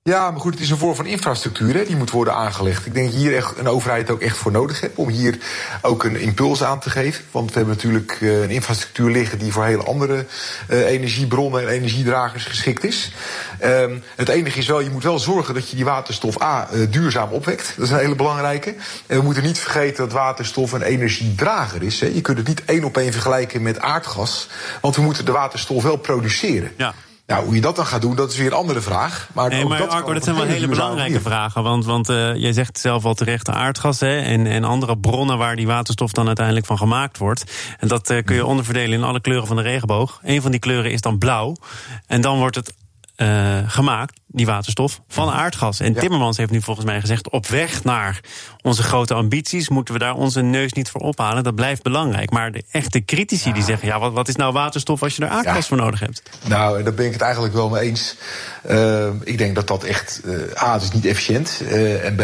Ja, 0.09 0.31
maar 0.31 0.39
goed, 0.39 0.53
het 0.53 0.61
is 0.61 0.69
een 0.69 0.77
vorm 0.77 0.95
van 0.95 1.05
infrastructuur 1.05 1.73
hè, 1.73 1.85
die 1.85 1.95
moet 1.95 2.11
worden 2.11 2.33
aangelegd. 2.33 2.85
Ik 2.85 2.93
denk 2.93 3.11
dat 3.11 3.19
hier 3.19 3.35
echt 3.35 3.57
een 3.57 3.67
overheid 3.67 4.09
ook 4.09 4.21
echt 4.21 4.37
voor 4.37 4.51
nodig 4.51 4.81
heeft 4.81 4.95
om 4.95 5.09
hier 5.09 5.37
ook 5.81 6.03
een 6.03 6.19
impuls 6.19 6.63
aan 6.63 6.79
te 6.79 6.89
geven. 6.89 7.23
Want 7.31 7.49
we 7.49 7.57
hebben 7.57 7.75
natuurlijk 7.75 8.17
uh, 8.21 8.41
een 8.41 8.49
infrastructuur 8.49 9.11
liggen 9.11 9.39
die 9.39 9.51
voor 9.51 9.63
hele 9.63 9.83
andere 9.83 10.25
uh, 10.69 10.85
energiebronnen 10.89 11.61
en 11.61 11.67
energiedragers 11.67 12.45
geschikt 12.45 12.83
is. 12.83 13.11
Um, 13.63 14.03
het 14.15 14.29
enige 14.29 14.59
is 14.59 14.67
wel, 14.67 14.79
je 14.79 14.89
moet 14.89 15.03
wel 15.03 15.19
zorgen 15.19 15.53
dat 15.53 15.69
je 15.69 15.75
die 15.75 15.85
waterstof 15.85 16.41
A 16.41 16.67
uh, 16.73 16.91
duurzaam 16.91 17.31
opwekt. 17.31 17.73
Dat 17.75 17.85
is 17.85 17.91
een 17.91 17.99
hele 17.99 18.15
belangrijke. 18.15 18.75
En 19.07 19.17
we 19.17 19.23
moeten 19.23 19.43
niet 19.43 19.59
vergeten 19.59 20.03
dat 20.03 20.11
waterstof 20.13 20.71
een 20.71 20.81
energiedrager 20.81 21.83
is. 21.83 21.99
Hè. 21.99 22.07
Je 22.07 22.21
kunt 22.21 22.37
het 22.37 22.47
niet 22.47 22.65
één 22.65 22.83
op 22.83 22.97
één 22.97 23.11
vergelijken 23.11 23.61
met 23.61 23.79
aardgas. 23.79 24.49
Want 24.81 24.95
we 24.95 25.01
moeten 25.01 25.25
de 25.25 25.31
waterstof 25.31 25.83
wel 25.83 25.97
produceren. 25.97 26.71
Ja. 26.77 26.93
Nou, 27.27 27.45
hoe 27.45 27.55
je 27.55 27.61
dat 27.61 27.75
dan 27.75 27.85
gaat 27.85 28.01
doen, 28.01 28.15
dat 28.15 28.31
is 28.31 28.37
weer 28.37 28.45
een 28.45 28.53
andere 28.53 28.81
vraag. 28.81 29.29
Maar, 29.33 29.49
nee, 29.49 29.65
maar 29.65 29.77
dat, 29.77 29.89
Arco, 29.89 30.13
dat 30.13 30.23
zijn 30.23 30.35
wel 30.35 30.45
hele 30.45 30.67
belangrijke 30.67 31.21
vragen. 31.21 31.63
Want, 31.63 31.85
want 31.85 32.09
uh, 32.09 32.35
jij 32.35 32.53
zegt 32.53 32.79
zelf 32.79 33.05
al 33.05 33.13
terecht 33.13 33.49
aardgas 33.49 33.99
hè, 33.99 34.19
en, 34.19 34.47
en 34.47 34.63
andere 34.63 34.97
bronnen 34.97 35.37
waar 35.37 35.55
die 35.55 35.67
waterstof 35.67 36.11
dan 36.11 36.27
uiteindelijk 36.27 36.65
van 36.65 36.77
gemaakt 36.77 37.17
wordt. 37.17 37.43
En 37.79 37.87
dat 37.87 38.09
uh, 38.09 38.23
kun 38.23 38.35
je 38.35 38.45
onderverdelen 38.45 38.97
in 38.97 39.03
alle 39.03 39.21
kleuren 39.21 39.47
van 39.47 39.55
de 39.55 39.61
regenboog. 39.61 40.19
Een 40.23 40.41
van 40.41 40.51
die 40.51 40.59
kleuren 40.59 40.91
is 40.91 41.01
dan 41.01 41.17
blauw. 41.17 41.55
En 42.07 42.21
dan 42.21 42.37
wordt 42.37 42.55
het 42.55 42.73
uh, 43.17 43.57
gemaakt, 43.65 44.19
die 44.27 44.45
waterstof, 44.45 45.01
van 45.07 45.29
aardgas. 45.29 45.79
En 45.79 45.93
ja. 45.93 45.99
Timmermans 45.99 46.37
heeft 46.37 46.51
nu 46.51 46.61
volgens 46.61 46.85
mij 46.85 46.99
gezegd: 46.99 47.29
op 47.29 47.47
weg 47.47 47.83
naar 47.83 48.19
onze 48.61 48.83
grote 48.83 49.13
ambities 49.13 49.69
moeten 49.69 49.93
we 49.93 49.99
daar 49.99 50.13
onze 50.13 50.41
neus 50.41 50.73
niet 50.73 50.89
voor 50.89 51.01
ophalen. 51.01 51.43
Dat 51.43 51.55
blijft 51.55 51.83
belangrijk. 51.83 52.31
Maar 52.31 52.51
de 52.51 52.63
echte 52.71 53.05
critici 53.05 53.47
ja. 53.47 53.53
die 53.53 53.63
zeggen: 53.63 53.87
ja, 53.87 53.99
wat, 53.99 54.13
wat, 54.13 54.27
is 54.27 54.35
nou 54.35 54.53
waterstof 54.53 55.03
als 55.03 55.15
je 55.15 55.23
er 55.23 55.29
aardgas 55.29 55.55
ja. 55.55 55.61
voor 55.61 55.77
nodig 55.77 55.99
hebt? 55.99 56.21
Nou, 56.47 56.83
daar 56.83 56.93
ben 56.93 57.05
ik 57.05 57.13
het 57.13 57.21
eigenlijk 57.21 57.53
wel 57.53 57.69
mee 57.69 57.81
eens. 57.81 58.15
Uh, 58.69 59.07
ik 59.23 59.37
denk 59.37 59.55
dat 59.55 59.67
dat 59.67 59.83
echt. 59.83 60.21
Uh, 60.25 60.63
A, 60.63 60.73
het 60.73 60.81
is 60.81 60.91
niet 60.91 61.05
efficiënt. 61.05 61.61
en 62.03 62.15
B, 62.15 62.21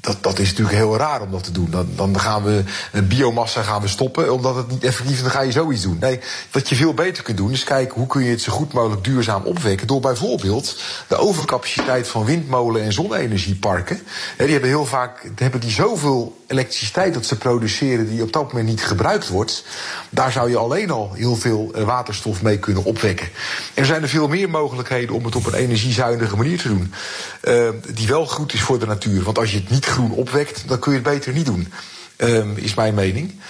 dat, 0.00 0.22
dat 0.22 0.38
is 0.38 0.48
natuurlijk 0.48 0.76
heel 0.76 0.96
raar 0.96 1.20
om 1.20 1.30
dat 1.30 1.44
te 1.44 1.52
doen. 1.52 1.70
Dan, 1.70 1.88
dan 1.96 2.20
gaan 2.20 2.42
we 2.42 2.64
biomassa 3.04 3.62
gaan 3.62 3.82
we 3.82 3.88
stoppen, 3.88 4.32
omdat 4.32 4.56
het 4.56 4.70
niet 4.70 4.84
effectief 4.84 5.16
is. 5.16 5.22
Dan 5.22 5.30
ga 5.30 5.40
je 5.40 5.52
zoiets 5.52 5.82
doen. 5.82 5.96
Nee, 6.00 6.20
wat 6.50 6.68
je 6.68 6.74
veel 6.74 6.94
beter 6.94 7.22
kunt 7.22 7.36
doen, 7.36 7.50
is 7.50 7.64
kijken 7.64 7.94
hoe 7.94 8.06
kun 8.06 8.24
je 8.24 8.30
het 8.30 8.40
zo 8.40 8.52
goed 8.52 8.72
mogelijk 8.72 9.04
duurzaam 9.04 9.44
opwekken. 9.44 9.86
Door 9.86 10.00
bijvoorbeeld 10.00 10.76
de 11.08 11.16
overcapaciteit 11.16 12.08
van 12.08 12.24
windmolen- 12.24 12.82
en 12.82 12.92
zonne-energieparken. 12.92 14.00
Die 14.36 14.48
hebben 14.48 14.68
heel 14.68 14.86
vaak 14.86 15.30
hebben 15.36 15.60
die 15.60 15.70
zoveel 15.70 16.39
elektriciteit 16.50 17.14
dat 17.14 17.26
ze 17.26 17.38
produceren 17.38 18.08
die 18.08 18.22
op 18.22 18.32
dat 18.32 18.52
moment 18.52 18.68
niet 18.68 18.84
gebruikt 18.84 19.28
wordt. 19.28 19.64
Daar 20.10 20.32
zou 20.32 20.50
je 20.50 20.56
alleen 20.56 20.90
al 20.90 21.12
heel 21.14 21.36
veel 21.36 21.72
waterstof 21.84 22.42
mee 22.42 22.58
kunnen 22.58 22.84
opwekken. 22.84 23.26
En 23.26 23.82
er 23.82 23.86
zijn 23.86 24.02
er 24.02 24.08
veel 24.08 24.28
meer 24.28 24.50
mogelijkheden 24.50 25.14
om 25.14 25.24
het 25.24 25.36
op 25.36 25.46
een 25.46 25.54
energiezuinige 25.54 26.36
manier 26.36 26.58
te 26.58 26.68
doen. 26.68 26.92
Uh, 27.42 27.68
die 27.94 28.08
wel 28.08 28.26
goed 28.26 28.52
is 28.52 28.60
voor 28.60 28.78
de 28.78 28.86
natuur. 28.86 29.22
Want 29.22 29.38
als 29.38 29.50
je 29.50 29.56
het 29.56 29.70
niet 29.70 29.84
groen 29.84 30.12
opwekt, 30.12 30.68
dan 30.68 30.78
kun 30.78 30.92
je 30.92 30.98
het 30.98 31.08
beter 31.08 31.32
niet 31.32 31.46
doen. 31.46 31.72
Um, 32.16 32.56
is 32.56 32.74
mijn 32.74 32.94
mening. 32.94 33.40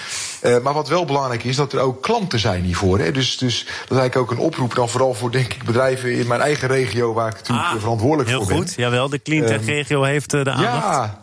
Uh, 0.43 0.59
maar 0.59 0.73
wat 0.73 0.89
wel 0.89 1.05
belangrijk 1.05 1.45
is, 1.45 1.57
dat 1.57 1.73
er 1.73 1.81
ook 1.81 2.03
klanten 2.03 2.39
zijn 2.39 2.63
hiervoor. 2.65 2.99
Hè. 2.99 3.13
Dus, 3.13 3.39
dus 3.39 3.65
dat 3.65 3.91
is 3.91 3.99
eigenlijk 3.99 4.17
ook 4.17 4.31
een 4.31 4.45
oproep 4.45 4.75
dan 4.75 4.89
vooral 4.89 5.15
voor 5.15 5.31
denk 5.31 5.53
ik, 5.53 5.65
bedrijven 5.65 6.13
in 6.13 6.27
mijn 6.27 6.41
eigen 6.41 6.69
regio... 6.69 7.13
waar 7.13 7.29
ik 7.29 7.35
natuurlijk 7.35 7.69
ah, 7.69 7.81
verantwoordelijk 7.81 8.31
voor 8.31 8.47
ben. 8.47 8.55
Heel 8.55 8.65
goed, 8.65 8.75
jawel. 8.77 9.09
De 9.09 9.23
cleantech-regio 9.23 9.99
um, 9.99 10.05
heeft 10.05 10.31
de 10.31 10.39
aandacht. 10.39 10.63
Ja, 10.63 11.21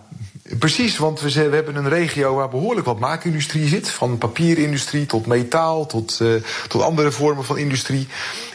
Precies, 0.59 0.97
want 0.97 1.21
we, 1.21 1.31
hebben 1.39 1.75
een 1.75 1.89
regio 1.89 2.35
waar 2.35 2.49
behoorlijk 2.49 2.85
wat 2.85 2.99
maakindustrie 2.99 3.67
zit. 3.67 3.89
Van 3.89 4.17
papierindustrie 4.17 5.05
tot 5.05 5.25
metaal, 5.25 5.85
tot, 5.85 6.19
uh, 6.21 6.41
tot 6.67 6.81
andere 6.81 7.11
vormen 7.11 7.45
van 7.45 7.57
industrie. 7.57 8.07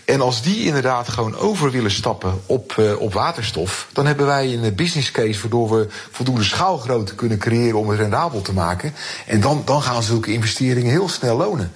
En 0.04 0.20
als 0.20 0.42
die 0.42 0.64
inderdaad 0.64 1.08
gewoon 1.08 1.37
over 1.37 1.70
willen 1.70 1.90
stappen 1.90 2.40
op, 2.46 2.76
uh, 2.78 3.00
op 3.00 3.12
waterstof, 3.12 3.88
dan 3.92 4.06
hebben 4.06 4.26
wij 4.26 4.52
een 4.52 4.75
business 4.75 5.11
case 5.11 5.40
waardoor 5.40 5.70
we 5.70 5.87
voldoende 6.11 6.44
schaalgrootte 6.44 7.14
kunnen 7.14 7.38
creëren 7.38 7.78
om 7.78 7.88
het 7.88 7.99
rendabel 7.99 8.42
te 8.42 8.52
maken. 8.52 8.94
En 9.26 9.40
dan, 9.40 9.62
dan 9.64 9.82
gaan 9.82 10.02
zulke 10.02 10.32
investeringen 10.32 10.90
heel 10.90 11.08
snel 11.08 11.37
lonen. 11.37 11.72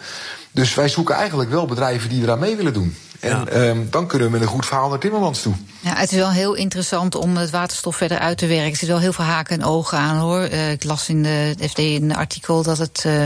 Dus 0.52 0.75
wij 0.75 0.88
zoeken 0.88 1.14
eigenlijk 1.14 1.50
wel 1.50 1.66
bedrijven 1.66 2.08
die 2.08 2.23
eraan 2.23 2.38
mee 2.38 2.56
willen 2.56 2.73
doen. 2.73 2.96
En 3.20 3.46
ja. 3.50 3.68
um, 3.68 3.90
dan 3.90 4.06
kunnen 4.06 4.26
we 4.26 4.32
met 4.32 4.42
een 4.42 4.52
goed 4.54 4.66
verhaal 4.66 4.88
naar 4.88 4.99
Timmermans 4.99 5.42
toe. 5.42 5.54
Ja, 5.80 5.94
het 5.94 6.12
is 6.12 6.18
wel 6.18 6.30
heel 6.30 6.54
interessant 6.54 7.14
om 7.14 7.37
het 7.37 7.50
waterstof 7.50 7.96
verder 7.96 8.18
uit 8.18 8.38
te 8.38 8.46
werken. 8.46 8.70
Er 8.70 8.76
zit 8.76 8.88
wel 8.88 8.99
heel 8.99 9.12
veel 9.12 9.25
haken 9.25 9.61
en 9.61 9.66
ogen 9.66 9.99
aan 9.99 10.16
hoor. 10.16 10.49
Uh, 10.49 10.70
ik 10.70 10.85
las 10.85 11.08
in 11.08 11.23
de 11.23 11.54
FD 11.68 11.78
een 11.78 12.16
artikel 12.16 12.62
dat 12.62 12.78
het 12.78 13.04
uh, 13.06 13.25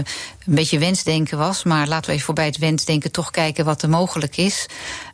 een 0.50 0.56
beetje 0.56 0.78
wensdenken 0.78 1.38
was. 1.38 1.64
Maar 1.64 1.88
laten 1.88 2.06
we 2.06 2.12
even 2.12 2.24
voorbij 2.24 2.46
het 2.46 2.58
wensdenken 2.58 3.12
toch 3.12 3.30
kijken 3.30 3.64
wat 3.64 3.82
er 3.82 3.88
mogelijk 3.88 4.36
is. 4.36 4.66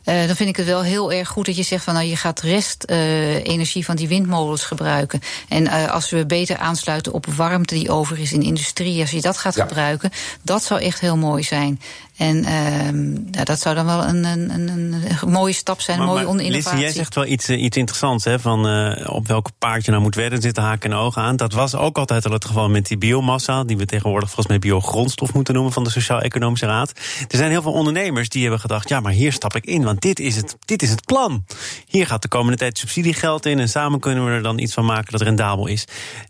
Uh, 0.05 0.25
dan 0.25 0.35
vind 0.35 0.49
ik 0.49 0.55
het 0.55 0.65
wel 0.65 0.83
heel 0.83 1.11
erg 1.11 1.27
goed 1.27 1.45
dat 1.45 1.57
je 1.57 1.63
zegt 1.63 1.83
van 1.83 1.93
nou 1.93 2.05
je 2.05 2.15
gaat 2.15 2.39
restenergie 2.41 3.81
uh, 3.81 3.87
van 3.87 3.95
die 3.95 4.07
windmolens 4.07 4.63
gebruiken. 4.63 5.21
En 5.47 5.63
uh, 5.63 5.91
als 5.91 6.09
we 6.09 6.25
beter 6.25 6.57
aansluiten 6.57 7.13
op 7.13 7.25
warmte 7.25 7.73
die 7.73 7.91
over 7.91 8.19
is 8.19 8.33
in 8.33 8.41
industrie, 8.41 9.01
als 9.01 9.11
je 9.11 9.21
dat 9.21 9.37
gaat 9.37 9.55
ja. 9.55 9.65
gebruiken, 9.65 10.11
dat 10.41 10.63
zou 10.63 10.81
echt 10.81 10.99
heel 10.99 11.17
mooi 11.17 11.43
zijn. 11.43 11.79
En 12.17 12.37
uh, 12.37 13.31
ja, 13.31 13.43
dat 13.43 13.59
zou 13.59 13.75
dan 13.75 13.85
wel 13.85 14.03
een, 14.03 14.23
een, 14.23 14.49
een, 14.49 14.69
een 14.69 15.29
mooie 15.29 15.53
stap 15.53 15.81
zijn, 15.81 15.97
maar, 15.97 16.07
een 16.07 16.13
mooie 16.13 16.33
maar, 16.33 16.43
innovatie. 16.43 16.79
jij 16.79 16.91
zegt 16.91 17.15
wel 17.15 17.25
iets, 17.25 17.49
iets 17.49 17.77
interessants, 17.77 18.23
hè, 18.23 18.39
van 18.39 18.67
uh, 18.67 19.13
op 19.13 19.27
welke 19.27 19.51
paard 19.59 19.85
je 19.85 19.91
nou 19.91 20.03
moet 20.03 20.15
wedden, 20.15 20.41
zitten 20.41 20.63
haken 20.63 20.91
en 20.91 20.97
ogen 20.97 21.21
aan. 21.21 21.35
Dat 21.35 21.53
was 21.53 21.75
ook 21.75 21.97
altijd 21.97 22.25
al 22.25 22.31
het 22.31 22.45
geval 22.45 22.69
met 22.69 22.87
die 22.87 22.97
biomassa, 22.97 23.63
die 23.63 23.77
we 23.77 23.85
tegenwoordig 23.85 24.27
volgens 24.27 24.47
mij 24.47 24.59
biogrondstof 24.59 25.26
moeten 25.33 25.53
noemen 25.53 25.73
van 25.73 25.83
de 25.83 25.89
Sociaal-Economische 25.89 26.65
Raad. 26.65 26.91
Er 27.27 27.37
zijn 27.37 27.49
heel 27.49 27.61
veel 27.61 27.71
ondernemers 27.71 28.29
die 28.29 28.41
hebben 28.41 28.59
gedacht, 28.59 28.89
ja, 28.89 28.99
maar 28.99 29.11
hier 29.11 29.33
stap 29.33 29.55
ik 29.55 29.65
in, 29.65 29.83
want 29.83 30.01
dit 30.01 30.19
is 30.19 30.35
het, 30.35 30.57
dit 30.65 30.81
is 30.81 30.89
het 30.89 31.05
plan. 31.05 31.45
Hier 31.87 32.07
gaat 32.07 32.21
de 32.21 32.27
komende 32.27 32.57
tijd 32.57 32.77
subsidiegeld 32.77 33.45
in 33.45 33.59
en 33.59 33.69
samen 33.69 33.99
kunnen 33.99 34.25
we 34.25 34.31
er 34.31 34.41
dan 34.41 34.59
iets 34.59 34.73
van 34.73 34.85
maken 34.85 35.11
dat 35.11 35.21
rendabel 35.21 35.67
is. 35.67 35.85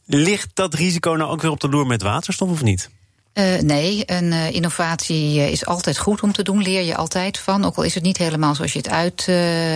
Ligt 0.06 0.50
dat 0.54 0.74
risico 0.74 1.12
nou 1.12 1.32
ook 1.32 1.42
weer 1.42 1.52
op 1.52 1.60
de 1.60 1.70
loer 1.70 1.88
met 1.88 2.02
waterstof 2.02 2.50
of 2.50 2.64
niet? 2.64 2.90
Uh, 3.38 3.60
nee, 3.60 4.04
een 4.06 4.26
uh, 4.26 4.52
innovatie 4.52 5.38
uh, 5.38 5.50
is 5.50 5.66
altijd 5.66 5.98
goed 5.98 6.22
om 6.22 6.32
te 6.32 6.44
doen. 6.44 6.62
Leer 6.62 6.82
je 6.82 6.96
altijd 6.96 7.40
van. 7.40 7.66
Ook 7.66 7.76
al 7.76 7.84
is 7.84 7.94
het 7.94 8.04
niet 8.04 8.18
helemaal 8.18 8.56
zoals 8.56 8.74
je 8.74 8.78
het 8.78 8.90
uit, 8.90 9.28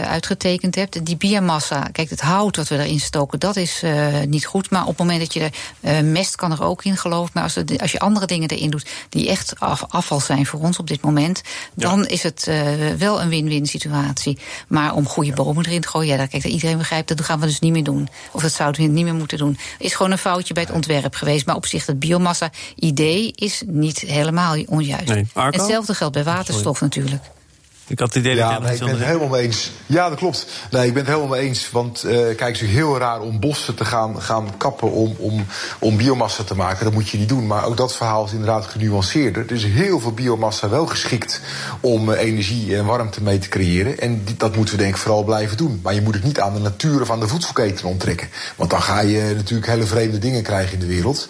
uitgetekend 0.05 0.75
hebt. 0.75 1.05
Die 1.05 1.17
biomassa, 1.17 1.81
kijk, 1.91 2.09
het 2.09 2.21
hout 2.21 2.55
wat 2.55 2.67
we 2.67 2.77
erin 2.77 2.99
stoken, 2.99 3.39
dat 3.39 3.55
is 3.55 3.83
niet 4.27 4.45
goed. 4.45 4.69
Maar 4.69 4.81
op 4.81 4.87
het 4.87 4.97
moment 4.97 5.19
dat 5.19 5.33
je 5.33 5.49
er 5.81 6.05
mest 6.05 6.35
kan 6.35 6.51
er 6.51 6.63
ook 6.63 6.83
in, 6.83 6.97
geloof 6.97 7.27
ik. 7.27 7.33
Maar 7.33 7.43
als, 7.43 7.55
er, 7.55 7.65
als 7.77 7.91
je 7.91 7.99
andere 7.99 8.25
dingen 8.25 8.49
erin 8.49 8.69
doet 8.69 8.89
die 9.09 9.29
echt 9.29 9.59
af, 9.59 9.83
afval 9.87 10.19
zijn 10.19 10.45
voor 10.45 10.59
ons 10.59 10.77
op 10.77 10.87
dit 10.87 11.01
moment, 11.01 11.41
dan 11.73 12.05
is 12.05 12.23
het 12.23 12.49
wel 12.97 13.21
een 13.21 13.29
win-win 13.29 13.65
situatie. 13.65 14.37
Maar 14.67 14.93
om 14.95 15.07
goede 15.07 15.33
bomen 15.33 15.65
erin 15.65 15.81
te 15.81 15.87
gooien, 15.87 16.11
ja, 16.11 16.17
dat, 16.17 16.29
kijk, 16.29 16.43
iedereen 16.43 16.77
begrijpt 16.77 17.07
dat 17.07 17.21
gaan 17.21 17.39
we 17.39 17.45
dus 17.45 17.59
niet 17.59 17.71
meer 17.71 17.83
doen. 17.83 18.09
Of 18.31 18.41
dat 18.41 18.51
zouden 18.51 18.81
we 18.81 18.87
niet 18.87 19.05
meer 19.05 19.13
moeten 19.13 19.37
doen. 19.37 19.57
Is 19.79 19.93
gewoon 19.93 20.11
een 20.11 20.17
foutje 20.17 20.53
bij 20.53 20.63
het 20.63 20.71
ontwerp 20.71 21.15
geweest. 21.15 21.45
Maar 21.45 21.55
op 21.55 21.65
zich, 21.65 21.85
het 21.85 21.99
biomassa-idee 21.99 23.31
is 23.35 23.49
is 23.51 23.63
niet 23.65 23.99
helemaal 23.99 24.63
onjuist. 24.65 25.07
Nee. 25.07 25.27
Hetzelfde 25.33 25.93
geldt 25.93 26.13
bij 26.13 26.23
waterstof 26.23 26.81
natuurlijk. 26.81 27.23
Ik 27.91 27.99
had 27.99 28.13
het 28.13 28.23
idee 28.23 28.35
ja, 28.35 28.51
dat 28.53 28.61
nee, 28.61 28.73
ik 28.73 28.79
ben 28.79 28.89
het 28.89 29.03
helemaal 29.03 29.27
mee 29.27 29.43
eens. 29.43 29.71
Ja, 29.85 30.09
dat 30.09 30.17
klopt. 30.17 30.47
Nee, 30.69 30.87
ik 30.87 30.93
ben 30.93 31.03
het 31.03 31.13
helemaal 31.13 31.37
mee 31.37 31.47
eens. 31.47 31.71
Want 31.71 32.03
uh, 32.05 32.11
kijk, 32.11 32.39
het 32.39 32.61
is 32.61 32.69
heel 32.69 32.97
raar 32.97 33.21
om 33.21 33.39
bossen 33.39 33.75
te 33.75 33.85
gaan, 33.85 34.21
gaan 34.21 34.57
kappen 34.57 34.91
om, 34.91 35.15
om, 35.17 35.45
om 35.79 35.97
biomassa 35.97 36.43
te 36.43 36.55
maken. 36.55 36.83
Dat 36.83 36.93
moet 36.93 37.09
je 37.09 37.17
niet 37.17 37.29
doen. 37.29 37.47
Maar 37.47 37.65
ook 37.65 37.77
dat 37.77 37.95
verhaal 37.95 38.25
is 38.25 38.31
inderdaad 38.31 38.65
genuanceerder. 38.65 39.45
Er 39.45 39.55
is 39.55 39.63
heel 39.63 39.99
veel 39.99 40.11
biomassa 40.11 40.69
wel 40.69 40.85
geschikt 40.85 41.41
om 41.79 42.09
uh, 42.09 42.19
energie 42.19 42.77
en 42.77 42.85
warmte 42.85 43.23
mee 43.23 43.39
te 43.39 43.49
creëren. 43.49 43.99
En 43.99 44.23
die, 44.23 44.37
dat 44.37 44.55
moeten 44.55 44.75
we 44.75 44.81
denk 44.81 44.95
ik 44.95 45.01
vooral 45.01 45.23
blijven 45.23 45.57
doen. 45.57 45.79
Maar 45.83 45.93
je 45.93 46.01
moet 46.01 46.13
het 46.13 46.23
niet 46.23 46.39
aan 46.39 46.53
de 46.53 46.59
natuur 46.59 47.01
of 47.01 47.11
aan 47.11 47.19
de 47.19 47.27
voedselketen 47.27 47.87
onttrekken. 47.87 48.29
Want 48.55 48.69
dan 48.69 48.81
ga 48.81 48.99
je 48.99 49.33
natuurlijk 49.35 49.67
hele 49.67 49.85
vreemde 49.85 50.17
dingen 50.17 50.43
krijgen 50.43 50.73
in 50.73 50.79
de 50.79 50.85
wereld. 50.85 51.29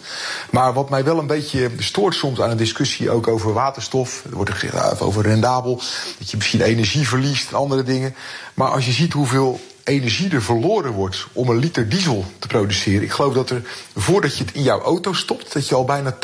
Maar 0.50 0.74
wat 0.74 0.90
mij 0.90 1.04
wel 1.04 1.20
een 1.20 1.28
beetje 1.28 1.70
stoort 1.78 2.16
soms 2.16 2.42
aan 2.42 2.50
een 2.50 2.58
discussie 2.58 3.12
ook 3.12 3.28
over 3.28 3.54
waterstof. 3.54 4.24
Er 4.30 4.36
wordt 4.36 4.50
er 4.50 4.56
gezegd 4.56 5.02
over 5.02 5.24
rendabel. 5.24 5.82
Dat 6.18 6.32
je 6.32 6.38
misschien 6.38 6.51
energie 6.60 7.08
verliest 7.08 7.50
en 7.50 7.58
andere 7.58 7.84
dingen. 7.84 8.16
Maar 8.54 8.68
als 8.68 8.86
je 8.86 8.92
ziet 8.92 9.14
hoeveel 9.14 9.60
energie 9.84 10.32
er 10.32 10.42
verloren 10.42 10.92
wordt 10.92 11.28
om 11.34 11.50
een 11.50 11.58
liter 11.58 11.90
diesel 11.90 12.26
te 12.40 12.48
produceren. 12.48 13.02
Ik 13.02 13.12
geloof 13.12 13.34
dat 13.34 13.50
er, 13.50 13.62
voordat 13.96 14.38
je 14.38 14.44
het 14.44 14.54
in 14.54 14.64
jouw 14.64 14.82
auto 14.82 15.14
stopt, 15.14 15.54
dat 15.54 15.68
je 15.68 15.76
al 15.76 15.86
bijna 15.86 16.18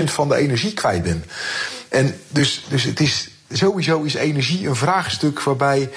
80% 0.00 0.04
van 0.04 0.28
de 0.28 0.36
energie 0.36 0.72
kwijt 0.72 1.02
bent. 1.02 1.24
En 1.88 2.20
dus, 2.28 2.64
dus 2.68 2.82
het 2.82 3.00
is, 3.00 3.28
sowieso 3.50 4.02
is 4.02 4.14
energie 4.14 4.68
een 4.68 4.76
vraagstuk 4.76 5.42
waarbij 5.42 5.90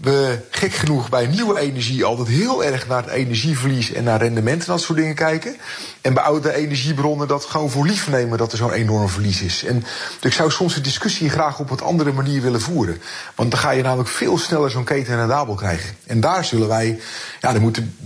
we 0.00 0.38
gek 0.50 0.72
genoeg 0.72 1.08
bij 1.08 1.26
nieuwe 1.26 1.60
energie 1.60 2.04
altijd 2.04 2.28
heel 2.28 2.64
erg 2.64 2.86
naar 2.86 3.02
het 3.02 3.12
energieverlies 3.12 3.92
en 3.92 4.04
naar 4.04 4.22
rendement 4.22 4.60
en 4.60 4.66
dat 4.66 4.80
soort 4.80 4.98
dingen 4.98 5.14
kijken. 5.14 5.56
En 6.00 6.14
bij 6.14 6.22
oude 6.22 6.54
energiebronnen 6.54 7.28
dat 7.28 7.44
gewoon 7.44 7.70
voor 7.70 7.86
lief 7.86 8.08
nemen 8.08 8.38
dat 8.38 8.52
er 8.52 8.58
zo'n 8.58 8.72
enorm 8.72 9.08
verlies 9.08 9.42
is. 9.42 9.64
En 9.64 9.84
ik 10.20 10.32
zou 10.32 10.50
soms 10.50 10.74
de 10.74 10.80
discussie 10.80 11.30
graag 11.30 11.58
op 11.58 11.70
een 11.70 11.80
andere 11.80 12.12
manier 12.12 12.42
willen 12.42 12.60
voeren. 12.60 13.00
Want 13.34 13.50
dan 13.50 13.60
ga 13.60 13.70
je 13.70 13.82
namelijk 13.82 14.08
veel 14.08 14.38
sneller 14.38 14.70
zo'n 14.70 14.84
keten 14.84 15.16
rendabel 15.16 15.54
krijgen. 15.54 15.96
En 16.06 16.20
daar 16.20 16.44
zullen 16.44 16.68
wij, 16.68 17.00
ja, 17.40 17.52
dan 17.52 17.62
moeten, 17.62 17.96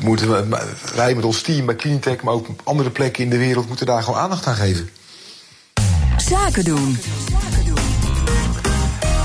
moeten, 0.00 0.50
wij 0.94 1.14
met 1.14 1.24
ons 1.24 1.42
team 1.42 1.66
bij 1.66 1.76
Cleantech, 1.76 2.22
maar 2.22 2.34
ook 2.34 2.48
op 2.48 2.60
andere 2.64 2.90
plekken 2.90 3.24
in 3.24 3.30
de 3.30 3.38
wereld, 3.38 3.68
moeten 3.68 3.86
daar 3.86 4.02
gewoon 4.02 4.20
aandacht 4.20 4.46
aan 4.46 4.54
geven. 4.54 4.90
Zaken 6.16 6.64
doen. 6.64 6.98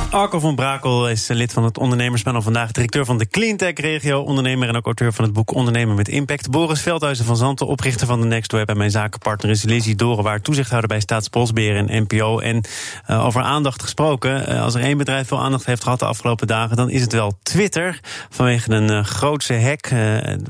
Arco 0.09 0.39
van 0.39 0.55
Brakel 0.55 1.09
is 1.09 1.27
lid 1.27 1.53
van 1.53 1.63
het 1.63 1.77
ondernemerspanel 1.77 2.41
vandaag. 2.41 2.71
Directeur 2.71 3.05
van 3.05 3.17
de 3.17 3.27
Cleantech 3.27 3.77
Regio, 3.77 4.21
ondernemer 4.21 4.67
en 4.67 4.75
ook 4.75 4.85
auteur 4.85 5.13
van 5.13 5.25
het 5.25 5.33
boek 5.33 5.53
Ondernemen 5.53 5.95
met 5.95 6.07
Impact. 6.07 6.49
Boris 6.49 6.81
Veldhuizen 6.81 7.25
van 7.25 7.37
Zanten, 7.37 7.67
oprichter 7.67 8.07
van 8.07 8.21
de 8.21 8.27
Nextweb. 8.27 8.69
En 8.69 8.77
mijn 8.77 8.91
zakenpartner 8.91 9.51
is 9.51 9.63
Lizzie 9.63 9.95
Dorenwaard, 9.95 10.43
toezichthouder 10.43 10.89
bij 10.89 10.99
Staatsbosbeheer 10.99 11.75
en 11.75 12.03
NPO. 12.03 12.39
En 12.39 12.63
uh, 13.09 13.25
over 13.25 13.41
aandacht 13.41 13.81
gesproken. 13.81 14.51
Uh, 14.51 14.63
als 14.63 14.75
er 14.75 14.81
één 14.81 14.97
bedrijf 14.97 15.27
veel 15.27 15.41
aandacht 15.41 15.65
heeft 15.65 15.83
gehad 15.83 15.99
de 15.99 16.05
afgelopen 16.05 16.47
dagen, 16.47 16.75
dan 16.75 16.89
is 16.89 17.01
het 17.01 17.13
wel 17.13 17.39
Twitter. 17.43 17.99
Vanwege 18.29 18.71
een 18.71 18.91
uh, 18.91 19.03
grootse 19.03 19.59
hack. 19.59 19.91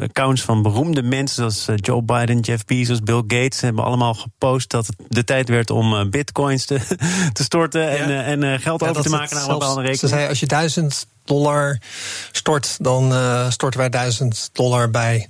accounts 0.02 0.42
van 0.42 0.62
beroemde 0.62 1.04
mensen 1.04 1.52
zoals 1.52 1.80
Joe 1.82 2.04
Biden, 2.04 2.40
Jeff 2.40 2.66
Bezos, 2.66 3.04
Bill 3.04 3.24
Gates 3.28 3.62
hebben 3.62 3.84
allemaal 3.84 4.14
gepost 4.14 4.70
dat 4.70 4.88
het 4.88 4.96
de 5.08 5.24
tijd 5.24 5.50
werd 5.50 5.70
om 5.70 6.10
bitcoins 6.10 6.66
te, 6.66 6.80
te 7.34 7.44
storten 7.44 7.82
ja. 7.82 8.24
en, 8.24 8.44
en 8.44 8.60
geld 8.60 8.82
ja, 8.82 8.90
over 8.90 9.02
te 9.02 9.10
maken 9.10 9.45
ze 9.98 10.08
zei, 10.08 10.28
als 10.28 10.40
je 10.40 10.46
duizend 10.46 11.08
dollar 11.26 11.78
stort, 12.32 12.78
dan 12.80 13.12
uh, 13.12 13.50
storten 13.50 13.80
wij 13.80 13.90
1000 13.90 14.50
dollar 14.54 14.90
bij. 14.92 15.28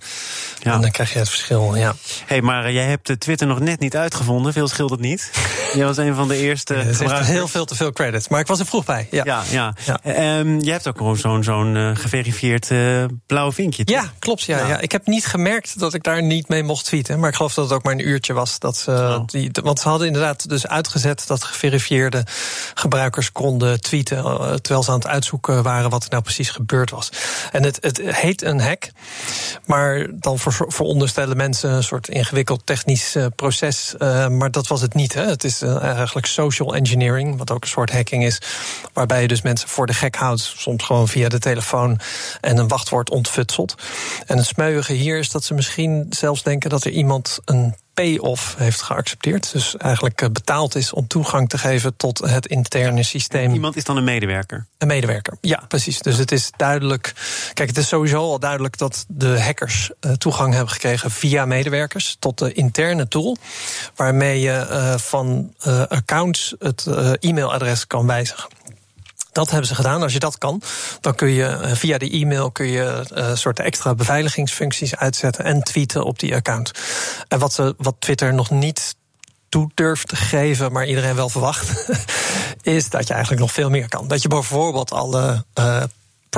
Ja. 0.60 0.74
En 0.74 0.82
dan 0.82 0.92
krijg 0.92 1.14
je 1.14 1.20
het 1.20 1.30
verschil, 1.30 1.76
ja. 1.76 1.96
hey, 2.26 2.42
maar 2.42 2.72
jij 2.72 2.86
hebt 2.86 3.20
Twitter 3.20 3.48
nog 3.48 3.60
net 3.60 3.80
niet 3.80 3.96
uitgevonden. 3.96 4.54
Veel 4.54 4.68
scheelt 4.68 4.90
het 4.90 5.00
niet. 5.00 5.32
Jij 5.74 5.86
was 5.86 5.98
een 5.98 6.16
van 6.16 6.28
de 6.28 6.38
eerste 6.38 6.74
ja, 6.76 6.84
gebruikers. 6.84 7.28
heel 7.28 7.48
veel 7.48 7.66
te 7.66 7.76
veel 7.76 7.92
credits, 7.92 8.28
maar 8.28 8.40
ik 8.40 8.48
was 8.48 8.60
er 8.60 8.66
vroeg 8.66 8.86
bij. 8.86 9.08
Ja, 9.12 9.24
ja. 9.26 9.44
ja. 9.50 9.74
ja. 10.04 10.40
Um, 10.40 10.60
jij 10.60 10.74
hebt 10.74 10.88
ook 10.88 10.98
gewoon 10.98 11.18
zo'n 11.18 11.44
zo'n 11.44 11.76
uh, 11.76 11.96
geverifieerd 11.96 12.70
uh, 12.70 13.04
blauw 13.26 13.52
vinkje. 13.52 13.84
Ja, 13.86 14.12
klopt. 14.20 14.42
Ja, 14.42 14.58
ja. 14.58 14.68
ja. 14.68 14.80
Ik 14.80 14.92
heb 14.92 15.08
niet 15.08 15.26
gemerkt 15.26 15.80
dat 15.80 15.94
ik 15.94 16.04
daar 16.04 16.24
niet 16.24 16.48
mee 16.48 16.64
mocht 16.64 16.86
tweeten. 16.86 17.20
Maar 17.20 17.30
ik 17.30 17.36
geloof 17.36 17.54
dat 17.54 17.66
het 17.66 17.74
ook 17.74 17.84
maar 17.84 17.94
een 17.94 18.08
uurtje 18.08 18.34
was. 18.34 18.60
Dat 18.60 18.78
ze, 18.78 18.92
oh. 18.92 19.20
die, 19.26 19.52
want 19.64 19.80
ze 19.80 19.90
hadden 19.90 20.08
inderdaad 20.08 20.50
dus 20.50 20.68
uitgezet 20.68 21.28
dat 21.28 21.44
geverifieerde 21.44 22.26
gebruikers 22.74 23.32
konden 23.32 23.82
tweeten. 23.82 24.24
terwijl 24.62 24.84
ze 24.84 24.92
aan 24.92 24.98
het 24.98 25.08
uitzoeken 25.08 25.64
waren 25.64 25.85
wat 25.90 26.04
er 26.04 26.10
nou 26.10 26.24
precies 26.24 26.50
gebeurd 26.50 26.90
was. 26.90 27.10
En 27.52 27.64
het, 27.64 27.78
het 27.82 28.02
heet 28.02 28.42
een 28.42 28.62
hack, 28.62 28.90
maar 29.66 30.08
dan 30.12 30.40
veronderstellen 30.40 31.38
mensen 31.38 31.72
een 31.72 31.84
soort 31.84 32.10
ingewikkeld 32.10 32.62
technisch 32.66 33.16
uh, 33.16 33.26
proces. 33.36 33.96
Uh, 34.00 34.28
maar 34.28 34.52
dat 34.52 34.68
was 34.68 34.82
het 34.82 34.94
niet. 34.94 35.14
Hè. 35.14 35.26
Het 35.26 35.44
is 35.44 35.62
uh, 35.62 35.84
eigenlijk 35.84 36.26
social 36.26 36.76
engineering, 36.76 37.38
wat 37.38 37.52
ook 37.52 37.64
een 37.64 37.70
soort 37.70 37.92
hacking 37.92 38.26
is. 38.26 38.42
Waarbij 38.94 39.22
je 39.22 39.28
dus 39.28 39.42
mensen 39.42 39.70
voor 39.70 39.86
de 39.86 39.94
gek 39.94 40.16
houdt, 40.16 40.54
soms 40.58 40.84
gewoon 40.84 41.08
via 41.08 41.30
de 41.30 41.40
telefoon 41.40 42.00
en 42.42 42.58
een 42.58 42.68
wachtwoord 42.68 43.10
ontfutselt. 43.10 43.76
En 44.26 44.38
het 44.38 44.46
smeuïge 44.46 44.94
hier 44.94 45.18
is 45.18 45.30
dat 45.30 45.44
ze 45.44 45.54
misschien 45.54 46.06
zelfs 46.10 46.44
denken 46.44 46.70
dat 46.70 46.84
er 46.84 46.92
iemand 46.92 47.40
een 47.46 47.76
payoff 47.96 48.56
heeft 48.58 48.82
geaccepteerd. 48.82 49.52
Dus 49.52 49.78
eigenlijk 49.78 50.34
betaald 50.34 50.76
is 50.76 50.94
om 50.94 51.08
toegang 51.08 51.50
te 51.50 51.58
geven 51.58 51.96
tot 51.96 52.18
het 52.18 52.46
interne 52.46 53.04
systeem. 53.04 53.54
Iemand 53.54 53.76
is 53.76 53.84
dan 53.84 53.98
een 53.98 54.04
medewerker? 54.04 54.66
Een 54.78 54.88
medewerker, 54.88 55.38
ja, 55.42 55.64
precies. 55.68 56.00
Dus 56.00 56.18
het 56.18 56.32
is 56.32 56.52
duidelijk. 56.58 57.14
Kijk, 57.54 57.70
het 57.70 57.78
is 57.78 57.88
sowieso 57.88 58.18
al 58.18 58.40
duidelijk 58.40 58.78
dat 58.78 59.06
de 59.08 59.42
hackers 59.42 59.92
toegang 60.18 60.54
hebben 60.54 60.74
gekregen 60.74 61.12
via 61.12 61.46
medewerkers 61.46 62.16
tot 62.20 62.38
de 62.38 62.54
interne 62.54 63.08
tool. 63.08 63.38
Waarmee 63.96 64.40
je 64.40 64.68
uh, 64.70 64.98
van 64.98 65.54
accounts 65.90 66.56
het 66.60 66.86
e-mailadres 67.20 67.88
kan 67.88 68.08
wijzigen. 68.08 68.50
Dat 69.36 69.50
hebben 69.50 69.68
ze 69.68 69.76
gedaan. 69.76 70.02
Als 70.02 70.14
je 70.14 70.20
dat 70.20 70.38
kan, 70.38 70.62
dan 71.02 71.16
kun 71.16 71.30
je 71.30 71.72
via 71.74 71.98
die 71.98 72.12
e-mail 72.12 72.52
kun 72.52 72.68
je 72.68 73.06
uh, 73.14 73.36
soorten 73.36 73.66
extra 73.66 73.96
beveiligingsfuncties 73.96 74.96
uitzetten 74.96 75.46
en 75.46 75.64
tweeten 75.64 76.04
op 76.04 76.20
die 76.20 76.36
account. 76.36 76.72
En 77.28 77.40
wat, 77.40 77.54
ze, 77.54 77.76
wat 77.78 77.96
Twitter 78.00 78.34
nog 78.34 78.50
niet 78.50 78.96
toe 79.50 79.72
durft 79.74 80.08
te 80.08 80.16
geven, 80.16 80.72
maar 80.72 80.88
iedereen 80.88 81.16
wel 81.16 81.30
verwacht, 81.30 81.90
is 82.62 82.90
dat 82.90 83.08
je 83.08 83.14
eigenlijk 83.14 83.42
nog 83.42 83.52
veel 83.52 83.70
meer 83.70 83.90
kan. 83.90 84.08
Dat 84.08 84.22
je 84.22 84.28
bijvoorbeeld 84.28 84.92
alle 84.92 85.46
uh, 85.60 85.84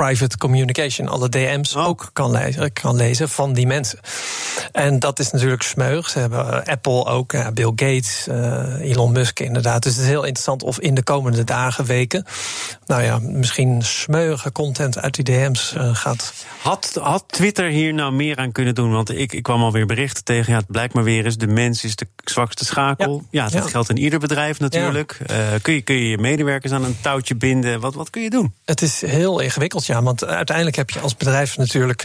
private 0.06 0.36
communication, 0.38 1.08
alle 1.08 1.28
DM's 1.28 1.74
Oh. 1.76 1.86
ook 1.86 2.10
kan 2.12 2.30
lezen, 2.30 2.72
kan 2.72 2.96
lezen 2.96 3.28
van 3.28 3.52
die 3.52 3.66
mensen. 3.66 3.98
En 4.72 4.98
dat 4.98 5.18
is 5.18 5.30
natuurlijk 5.30 5.62
smeug. 5.62 6.08
Ze 6.10 6.18
hebben 6.18 6.64
eh, 6.64 6.72
Apple 6.72 7.04
ook, 7.04 7.32
ja, 7.32 7.52
Bill 7.52 7.72
Gates, 7.76 8.26
eh, 8.28 8.90
Elon 8.90 9.12
Musk 9.12 9.40
inderdaad. 9.40 9.82
Dus 9.82 9.92
het 9.92 10.02
is 10.02 10.08
heel 10.08 10.22
interessant 10.22 10.62
of 10.62 10.80
in 10.80 10.94
de 10.94 11.02
komende 11.02 11.44
dagen, 11.44 11.84
weken, 11.84 12.24
nou 12.86 13.02
ja, 13.02 13.18
misschien 13.22 13.82
smeuige 13.82 14.52
content 14.52 14.98
uit 14.98 15.14
die 15.14 15.24
DM's 15.24 15.72
eh, 15.74 15.94
gaat. 15.94 16.32
Had, 16.62 16.98
had 17.02 17.24
Twitter 17.26 17.68
hier 17.68 17.94
nou 17.94 18.12
meer 18.12 18.36
aan 18.36 18.52
kunnen 18.52 18.74
doen? 18.74 18.92
Want 18.92 19.10
ik, 19.18 19.32
ik 19.32 19.42
kwam 19.42 19.62
alweer 19.62 19.86
berichten 19.86 20.24
tegen. 20.24 20.52
Ja, 20.52 20.58
het 20.58 20.66
blijkt 20.70 20.94
maar 20.94 21.04
weer 21.04 21.24
eens. 21.24 21.36
De 21.36 21.46
mens 21.46 21.84
is 21.84 21.96
de 21.96 22.06
zwakste 22.24 22.64
schakel. 22.64 23.22
Ja, 23.30 23.44
Ja. 23.44 23.50
dat 23.50 23.64
Ja. 23.64 23.70
geldt 23.70 23.88
in 23.88 23.98
ieder 23.98 24.18
bedrijf 24.18 24.60
natuurlijk. 24.60 25.18
Eh, 25.26 25.36
kun, 25.62 25.74
je, 25.74 25.80
kun 25.82 25.94
je 25.94 26.08
je 26.08 26.18
medewerkers 26.18 26.72
aan 26.72 26.84
een 26.84 26.96
touwtje 27.00 27.34
binden? 27.36 27.80
Wat, 27.80 27.94
wat 27.94 28.10
kun 28.10 28.22
je 28.22 28.30
doen? 28.30 28.54
Het 28.64 28.82
is 28.82 29.00
heel 29.00 29.40
ingewikkeld, 29.40 29.86
ja. 29.88 30.02
Want 30.02 30.24
uiteindelijk 30.24 30.76
heb 30.76 30.90
je 30.90 31.00
als 31.00 31.16
bedrijf 31.16 31.56
natuurlijk. 31.56 32.04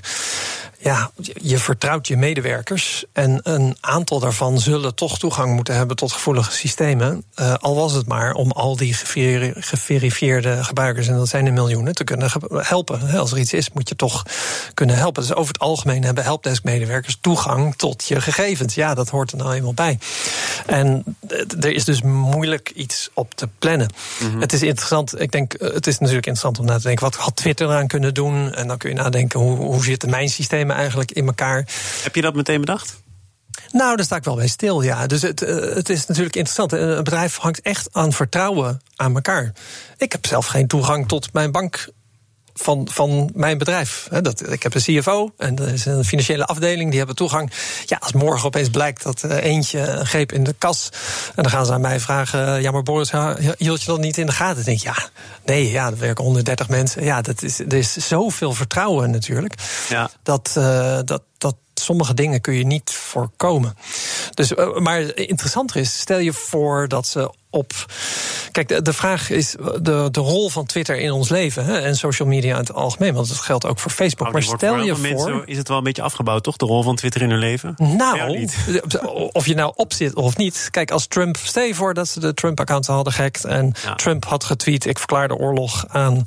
Ja, 0.79 1.11
je 1.41 1.57
vertrouwt 1.57 2.07
je 2.07 2.17
medewerkers. 2.17 3.05
En 3.13 3.39
een 3.43 3.77
aantal 3.79 4.19
daarvan 4.19 4.59
zullen 4.59 4.95
toch 4.95 5.19
toegang 5.19 5.55
moeten 5.55 5.75
hebben 5.75 5.95
tot 5.95 6.11
gevoelige 6.11 6.51
systemen. 6.51 7.23
eh, 7.35 7.53
al 7.53 7.75
was 7.75 7.93
het 7.93 8.07
maar 8.07 8.33
om 8.33 8.51
al 8.51 8.75
die 8.75 8.93
geveri- 8.93 9.53
geverifieerde 9.57 10.63
gebruikers, 10.63 11.07
en 11.07 11.15
dat 11.15 11.27
zijn 11.29 11.45
er 11.45 11.53
miljoenen, 11.53 11.95
te 11.95 12.03
kunnen 12.03 12.31
helpen. 12.55 13.09
Als 13.19 13.31
er 13.31 13.37
iets 13.37 13.53
is, 13.53 13.69
moet 13.71 13.89
je 13.89 13.95
toch 13.95 14.23
kunnen 14.73 14.95
helpen. 14.95 15.21
Dus 15.21 15.33
over 15.33 15.53
het 15.53 15.61
algemeen 15.61 16.03
hebben 16.03 16.23
helpdesk-medewerkers 16.23 17.17
toegang 17.21 17.75
tot 17.75 18.07
je 18.07 18.21
gegevens. 18.21 18.75
Ja, 18.75 18.93
dat 18.93 19.09
hoort 19.09 19.31
er 19.31 19.37
nou 19.37 19.53
eenmaal 19.53 19.73
bij. 19.73 19.99
En 20.65 21.03
eh, 21.27 21.39
er 21.59 21.71
is 21.73 21.85
dus 21.85 22.01
moeilijk 22.01 22.71
iets 22.75 23.09
op 23.13 23.33
te 23.35 23.47
plannen. 23.59 23.89
Het 24.39 24.53
is 24.53 24.61
interessant, 24.61 25.21
ik 25.21 25.31
denk, 25.31 25.53
eh, 25.53 25.73
het 25.73 25.87
is 25.87 25.97
natuurlijk 25.99 26.25
interessant 26.27 26.59
om 26.59 26.65
na 26.65 26.77
te 26.77 26.83
denken, 26.83 27.03
wat 27.03 27.15
had 27.15 27.35
Twitter 27.35 27.62
eraan 27.69 27.87
kunnen 27.87 28.13
doen? 28.13 28.53
En 28.53 28.67
dan 28.67 28.77
kun 28.77 28.89
je 28.89 28.95
nadenken, 28.95 29.39
hoe, 29.39 29.57
hoe 29.57 29.83
zitten 29.83 30.09
mijn 30.09 30.29
systemen 30.29 30.75
eigenlijk 30.75 31.11
in 31.11 31.25
elkaar? 31.25 31.67
Heb 32.03 32.15
je 32.15 32.21
dat 32.21 32.35
meteen 32.35 32.59
bedacht? 32.59 33.01
Nou, 33.71 33.95
daar 33.95 34.05
sta 34.05 34.15
ik 34.15 34.23
wel 34.23 34.35
bij 34.35 34.47
stil, 34.47 34.81
ja. 34.81 35.07
Dus 35.07 35.21
het, 35.21 35.41
eh, 35.41 35.75
het 35.75 35.89
is 35.89 36.05
natuurlijk 36.05 36.35
interessant. 36.35 36.73
Eh, 36.73 36.79
Een 36.79 37.03
bedrijf 37.03 37.37
hangt 37.37 37.61
echt 37.61 37.89
aan 37.91 38.13
vertrouwen 38.13 38.81
aan 38.95 39.15
elkaar. 39.15 39.53
Ik 39.97 40.11
heb 40.11 40.25
zelf 40.25 40.45
geen 40.45 40.67
toegang 40.67 41.07
tot 41.07 41.33
mijn 41.33 41.51
bank 41.51 41.87
van, 42.53 42.87
van 42.91 43.29
mijn 43.33 43.57
bedrijf. 43.57 44.07
Dat, 44.21 44.51
ik 44.51 44.63
heb 44.63 44.75
een 44.75 44.81
CFO 44.81 45.33
en 45.37 45.57
er 45.57 45.73
is 45.73 45.85
een 45.85 46.05
financiële 46.05 46.45
afdeling, 46.45 46.89
die 46.89 46.97
hebben 46.97 47.15
toegang. 47.15 47.51
Ja, 47.85 47.97
als 47.99 48.13
morgen 48.13 48.45
opeens 48.45 48.69
blijkt 48.69 49.03
dat 49.03 49.23
eh, 49.23 49.43
eentje 49.43 49.79
een 49.79 50.05
greep 50.05 50.31
in 50.31 50.43
de 50.43 50.55
kas. 50.57 50.89
En 51.35 51.43
dan 51.43 51.51
gaan 51.51 51.65
ze 51.65 51.73
aan 51.73 51.81
mij 51.81 51.99
vragen: 51.99 52.61
Ja, 52.61 52.71
maar 52.71 52.83
Boris, 52.83 53.11
hield 53.57 53.81
je 53.81 53.87
dat 53.87 53.99
niet 53.99 54.17
in 54.17 54.25
de 54.25 54.31
gaten? 54.31 54.59
Ik 54.59 54.65
denk 54.65 54.79
ja, 54.79 54.95
nee, 55.45 55.71
ja, 55.71 55.87
er 55.87 55.97
werken 55.97 56.23
130 56.23 56.69
mensen. 56.69 57.03
Ja, 57.03 57.21
dat 57.21 57.41
is, 57.41 57.59
er 57.59 57.73
is 57.73 57.93
zoveel 57.93 58.53
vertrouwen 58.53 59.11
natuurlijk. 59.11 59.53
Ja. 59.89 60.09
Dat, 60.23 60.53
eh, 60.57 60.99
dat, 61.05 61.23
dat 61.37 61.55
sommige 61.73 62.13
dingen 62.13 62.41
kun 62.41 62.53
je 62.53 62.65
niet 62.65 62.91
voorkomen. 62.91 63.77
Dus, 64.33 64.53
eh, 64.53 64.77
maar 64.77 65.15
interessanter 65.15 65.75
is, 65.75 65.99
stel 65.99 66.19
je 66.19 66.33
voor 66.33 66.87
dat 66.87 67.07
ze 67.07 67.31
op. 67.49 67.73
Kijk, 68.51 68.67
de, 68.67 68.81
de 68.81 68.93
vraag 68.93 69.29
is 69.29 69.55
de, 69.81 70.07
de 70.11 70.19
rol 70.19 70.49
van 70.49 70.65
Twitter 70.65 70.99
in 70.99 71.11
ons 71.11 71.29
leven 71.29 71.65
hè, 71.65 71.79
en 71.79 71.95
social 71.95 72.27
media 72.27 72.51
in 72.53 72.59
het 72.59 72.73
algemeen. 72.73 73.13
Want 73.13 73.27
dat 73.27 73.37
geldt 73.37 73.65
ook 73.65 73.79
voor 73.79 73.91
Facebook. 73.91 74.31
Nou, 74.31 74.33
maar 74.33 74.57
stel 74.57 74.75
voor 74.75 74.85
je 74.85 74.95
voor. 74.95 75.01
Mensen, 75.01 75.41
is 75.45 75.57
het 75.57 75.67
wel 75.67 75.77
een 75.77 75.83
beetje 75.83 76.01
afgebouwd, 76.01 76.43
toch? 76.43 76.57
De 76.57 76.65
rol 76.65 76.83
van 76.83 76.95
Twitter 76.95 77.21
in 77.21 77.29
hun 77.29 77.39
leven? 77.39 77.73
Nou, 77.77 78.47
of 79.31 79.45
je 79.45 79.55
nou 79.55 79.73
op 79.75 79.93
zit 79.93 80.13
of 80.15 80.37
niet. 80.37 80.67
Kijk, 80.71 80.91
als 80.91 81.07
Trump. 81.07 81.37
Stel 81.43 81.63
je 81.63 81.75
voor 81.75 81.93
dat 81.93 82.07
ze 82.07 82.19
de 82.19 82.33
Trump-account 82.33 82.85
hadden 82.85 83.13
gehackt. 83.13 83.45
En 83.45 83.73
Ja. 83.83 83.95
Trump 83.95 84.25
had 84.25 84.43
getweet: 84.43 84.85
ik 84.85 84.97
verklaar 84.97 85.27
de 85.27 85.35
oorlog 85.35 85.85
aan 85.87 86.25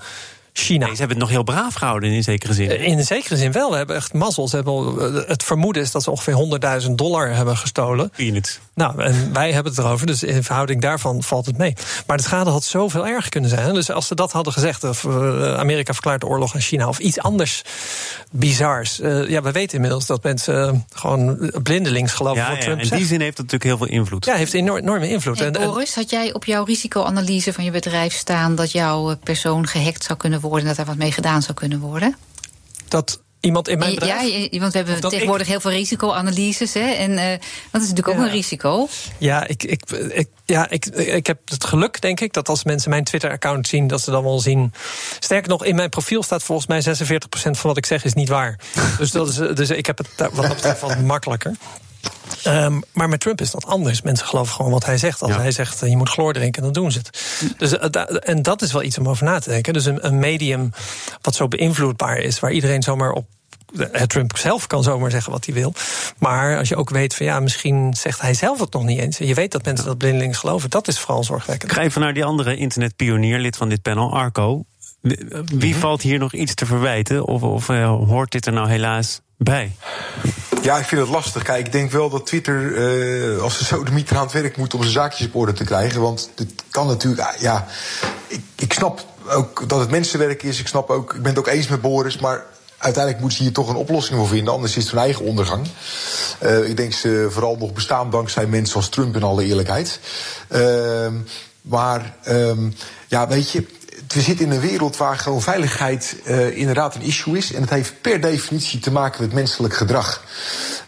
China. 0.58 0.84
Nee, 0.86 0.94
ze 0.94 0.98
hebben 0.98 1.16
het 1.16 1.26
nog 1.26 1.34
heel 1.34 1.42
braaf 1.42 1.74
gehouden 1.74 2.10
in 2.10 2.22
zekere 2.22 2.54
zin. 2.54 2.80
In 2.80 3.04
zekere 3.04 3.36
zin 3.36 3.52
wel. 3.52 3.70
We 3.70 3.76
hebben 3.76 3.96
echt 3.96 4.12
mazzel. 4.12 4.48
Ze 4.48 4.56
hebben, 4.56 4.72
al- 4.74 5.00
eh, 5.00 5.28
het 5.28 5.42
vermoeden 5.42 5.82
is 5.82 5.90
dat 5.90 6.02
ze 6.02 6.10
ongeveer 6.10 6.34
100.000 6.86 6.98
dollar 6.98 7.34
hebben 7.34 7.56
gestolen. 7.56 8.10
Peanuts. 8.16 8.58
Nou, 8.74 9.02
en 9.02 9.32
wij 9.32 9.52
hebben 9.52 9.72
het 9.72 9.80
erover, 9.84 10.06
dus 10.06 10.22
in 10.22 10.42
verhouding 10.42 10.80
daarvan 10.80 11.22
valt 11.22 11.46
het 11.46 11.58
mee. 11.58 11.74
Maar 12.06 12.16
de 12.16 12.22
schade 12.22 12.50
had 12.50 12.64
zoveel 12.64 13.06
erger 13.06 13.30
kunnen 13.30 13.50
zijn. 13.50 13.74
Dus 13.74 13.90
als 13.90 14.06
ze 14.06 14.14
dat 14.14 14.32
hadden 14.32 14.52
gezegd, 14.52 14.84
of 14.84 15.04
eh, 15.04 15.54
Amerika 15.58 15.92
verklaart 15.92 16.20
de 16.20 16.26
oorlog 16.26 16.54
aan 16.54 16.60
China, 16.60 16.88
of 16.88 16.98
iets 16.98 17.18
anders 17.18 17.62
bizars. 18.30 19.00
eh, 19.00 19.28
ja, 19.28 19.42
we 19.42 19.52
weten 19.52 19.74
inmiddels 19.74 20.06
dat 20.06 20.22
mensen 20.22 20.86
gewoon 20.94 21.50
blindelings 21.62 22.12
geloven 22.12 22.42
Ja, 22.42 22.48
wat 22.48 22.56
ja, 22.58 22.62
Trump 22.64 22.78
in 22.80 22.86
zegt. 22.86 23.00
die 23.00 23.08
zin 23.10 23.20
heeft 23.20 23.38
het 23.38 23.50
natuurlijk 23.52 23.78
heel 23.78 23.86
veel 23.88 23.96
invloed. 23.98 24.24
Ja, 24.24 24.34
heeft 24.34 24.54
enorm, 24.54 24.78
enorme 24.78 25.08
invloed. 25.08 25.38
Hey, 25.38 25.46
En- 25.46 25.54
en- 25.60 25.66
Boris, 25.68 25.94
had 25.94 26.10
jij 26.10 26.32
op 26.34 26.44
jouw 26.44 26.64
risicoanalyse 26.64 27.52
van 27.52 27.64
je 27.64 27.70
bedrijf 27.70 28.12
staan 28.14 28.54
dat 28.54 28.70
jouw 28.72 29.16
persoon 29.22 29.66
gehackt 29.66 30.04
zou 30.04 30.18
kunnen 30.18 30.40
worden 30.40 30.44
en 30.54 30.64
dat 30.64 30.76
daar 30.76 30.86
wat 30.86 30.96
mee 30.96 31.12
gedaan 31.12 31.42
zou 31.42 31.54
kunnen 31.54 31.78
worden? 31.78 32.16
dat 32.88 33.20
iemand 33.40 33.68
in 33.68 33.78
mijn 33.78 33.90
ja, 33.92 33.98
bedrijf. 33.98 34.60
want 34.60 34.72
we 34.72 34.78
hebben 34.78 35.10
tegenwoordig 35.10 35.46
heel 35.46 35.60
veel 35.60 35.70
risicoanalyses. 35.70 36.74
Hè, 36.74 36.80
en 36.80 37.18
eh, 37.18 37.28
dat 37.70 37.82
is 37.82 37.88
natuurlijk 37.88 38.08
ook 38.08 38.24
een 38.24 38.30
risico. 38.30 38.88
Ja, 39.18 39.46
ik, 39.46 39.62
ik, 39.62 39.90
ik, 39.90 40.28
ja 40.44 40.70
ik, 40.70 40.86
ik 40.86 41.26
heb 41.26 41.38
het 41.44 41.64
geluk, 41.64 42.00
denk 42.00 42.20
ik, 42.20 42.32
dat 42.32 42.48
als 42.48 42.64
mensen 42.64 42.90
mijn 42.90 43.04
Twitter-account 43.04 43.68
zien, 43.68 43.86
dat 43.86 44.00
ze 44.00 44.10
dan 44.10 44.24
wel 44.24 44.40
zien. 44.40 44.72
Sterker 45.18 45.48
nog, 45.48 45.64
in 45.64 45.74
mijn 45.74 45.90
profiel 45.90 46.22
staat 46.22 46.42
volgens 46.42 46.66
mij 46.66 46.82
46% 46.82 46.88
van 47.30 47.54
wat 47.62 47.76
ik 47.76 47.86
zeg 47.86 48.04
is 48.04 48.14
niet 48.14 48.28
waar. 48.28 48.58
dus, 48.98 49.10
dat 49.10 49.28
is, 49.28 49.34
dus 49.34 49.70
ik 49.70 49.86
heb 49.86 49.98
het 49.98 50.08
wat 50.16 50.34
dat 50.34 50.54
betreft 50.54 50.80
wat 50.80 51.00
makkelijker. 51.00 51.52
Ehm, 52.42 52.80
maar 52.92 53.08
met 53.08 53.20
Trump 53.20 53.40
is 53.40 53.50
dat 53.50 53.66
anders. 53.66 54.02
Mensen 54.02 54.26
geloven 54.26 54.54
gewoon 54.54 54.70
wat 54.72 54.84
hij 54.84 54.98
zegt. 54.98 55.22
Als 55.22 55.30
Ja. 55.32 55.40
hij 55.40 55.50
zegt 55.50 55.82
eh, 55.82 55.88
je 55.90 55.96
moet 55.96 56.08
chloor 56.08 56.32
drinken, 56.32 56.62
dan 56.62 56.72
doen 56.72 56.92
ze 56.92 56.98
het. 56.98 57.10
Dus, 57.58 57.78
eh, 57.78 57.90
da- 57.90 58.06
en 58.06 58.42
dat 58.42 58.62
is 58.62 58.72
wel 58.72 58.82
iets 58.82 58.98
om 58.98 59.08
over 59.08 59.24
na 59.24 59.38
te 59.38 59.48
denken. 59.50 59.72
Dus 59.72 59.84
een, 59.84 60.06
een 60.06 60.18
medium 60.18 60.70
wat 61.22 61.34
zo 61.34 61.48
beïnvloedbaar 61.48 62.18
is, 62.18 62.40
waar 62.40 62.52
iedereen 62.52 62.82
zomaar 62.82 63.10
op. 63.12 63.26
eh, 63.92 64.02
Trump 64.02 64.36
zelf 64.36 64.66
kan 64.66 64.82
zomaar 64.82 65.10
zeggen 65.10 65.32
wat 65.32 65.44
hij 65.44 65.54
wil. 65.54 65.72
Maar 66.18 66.58
als 66.58 66.68
je 66.68 66.76
ook 66.76 66.90
weet 66.90 67.14
van 67.14 67.26
ja, 67.26 67.40
misschien 67.40 67.94
zegt 67.94 68.20
hij 68.20 68.34
zelf 68.34 68.60
het 68.60 68.72
nog 68.72 68.84
niet 68.84 68.98
eens. 69.00 69.20
En 69.20 69.26
je 69.26 69.34
weet 69.34 69.52
dat 69.52 69.64
mensen 69.64 69.86
dat 69.86 69.98
blindelings 69.98 70.38
geloven. 70.38 70.70
Dat 70.70 70.88
is 70.88 70.98
vooral 70.98 71.24
zorgwekkend. 71.24 71.70
Ik 71.70 71.76
ga 71.76 71.82
even 71.84 72.00
naar 72.00 72.14
die 72.14 72.24
andere 72.24 72.56
internetpionier, 72.56 73.38
lid 73.38 73.56
van 73.56 73.68
dit 73.68 73.82
panel, 73.82 74.12
Arco. 74.14 74.64
Wie 75.44 75.70
Mhm. 75.70 75.78
valt 75.80 76.02
hier 76.02 76.18
nog 76.18 76.32
iets 76.34 76.54
te 76.54 76.66
verwijten? 76.66 77.24
Of, 77.24 77.42
of 77.42 77.66
hoort 77.66 78.32
dit 78.32 78.46
er 78.46 78.52
nou 78.52 78.68
helaas 78.68 79.20
bij? 79.38 79.72
Ja, 80.66 80.78
ik 80.78 80.84
vind 80.84 81.00
het 81.00 81.10
lastig. 81.10 81.42
Kijk, 81.42 81.66
ik 81.66 81.72
denk 81.72 81.90
wel 81.90 82.10
dat 82.10 82.26
Twitter, 82.26 82.76
eh, 82.76 83.42
als 83.42 83.58
ze 83.58 83.64
zo 83.64 83.84
de 83.84 83.90
mieter 83.90 84.16
aan 84.16 84.22
het 84.22 84.32
werk 84.32 84.56
moet 84.56 84.74
om 84.74 84.80
zijn 84.80 84.92
zaakjes 84.92 85.26
op 85.26 85.34
orde 85.34 85.52
te 85.52 85.64
krijgen. 85.64 86.00
Want 86.00 86.30
het 86.34 86.62
kan 86.70 86.86
natuurlijk, 86.86 87.28
ah, 87.28 87.40
ja. 87.40 87.66
Ik, 88.26 88.42
ik 88.56 88.72
snap 88.72 89.04
ook 89.28 89.68
dat 89.68 89.80
het 89.80 89.90
mensenwerk 89.90 90.42
is. 90.42 90.60
Ik 90.60 90.66
snap 90.66 90.90
ook, 90.90 91.14
ik 91.14 91.22
ben 91.22 91.30
het 91.30 91.38
ook 91.38 91.46
eens 91.46 91.68
met 91.68 91.80
Boris. 91.80 92.18
Maar 92.18 92.44
uiteindelijk 92.78 93.22
moeten 93.22 93.38
ze 93.38 93.44
hier 93.44 93.52
toch 93.54 93.68
een 93.68 93.76
oplossing 93.76 94.18
voor 94.18 94.28
vinden. 94.28 94.52
Anders 94.52 94.76
is 94.76 94.82
het 94.82 94.92
hun 94.92 95.02
eigen 95.02 95.24
ondergang. 95.24 95.66
Eh, 96.38 96.68
ik 96.68 96.76
denk 96.76 96.92
ze 96.92 97.28
vooral 97.30 97.56
nog 97.56 97.72
bestaan 97.72 98.10
dankzij 98.10 98.46
mensen 98.46 98.76
als 98.76 98.88
Trump 98.88 99.16
in 99.16 99.22
alle 99.22 99.44
eerlijkheid. 99.44 100.00
Ehm, 100.48 101.14
maar 101.60 102.14
ehm, 102.22 102.70
ja, 103.06 103.28
weet 103.28 103.50
je. 103.50 103.66
We 104.16 104.22
zitten 104.22 104.46
in 104.46 104.52
een 104.52 104.60
wereld 104.60 104.96
waar 104.96 105.18
gewoon 105.18 105.42
veiligheid 105.42 106.16
eh, 106.24 106.56
inderdaad 106.56 106.94
een 106.94 107.02
issue 107.02 107.36
is. 107.36 107.52
En 107.52 107.60
het 107.60 107.70
heeft 107.70 108.00
per 108.00 108.20
definitie 108.20 108.80
te 108.80 108.92
maken 108.92 109.22
met 109.22 109.32
menselijk 109.32 109.74
gedrag. 109.74 110.24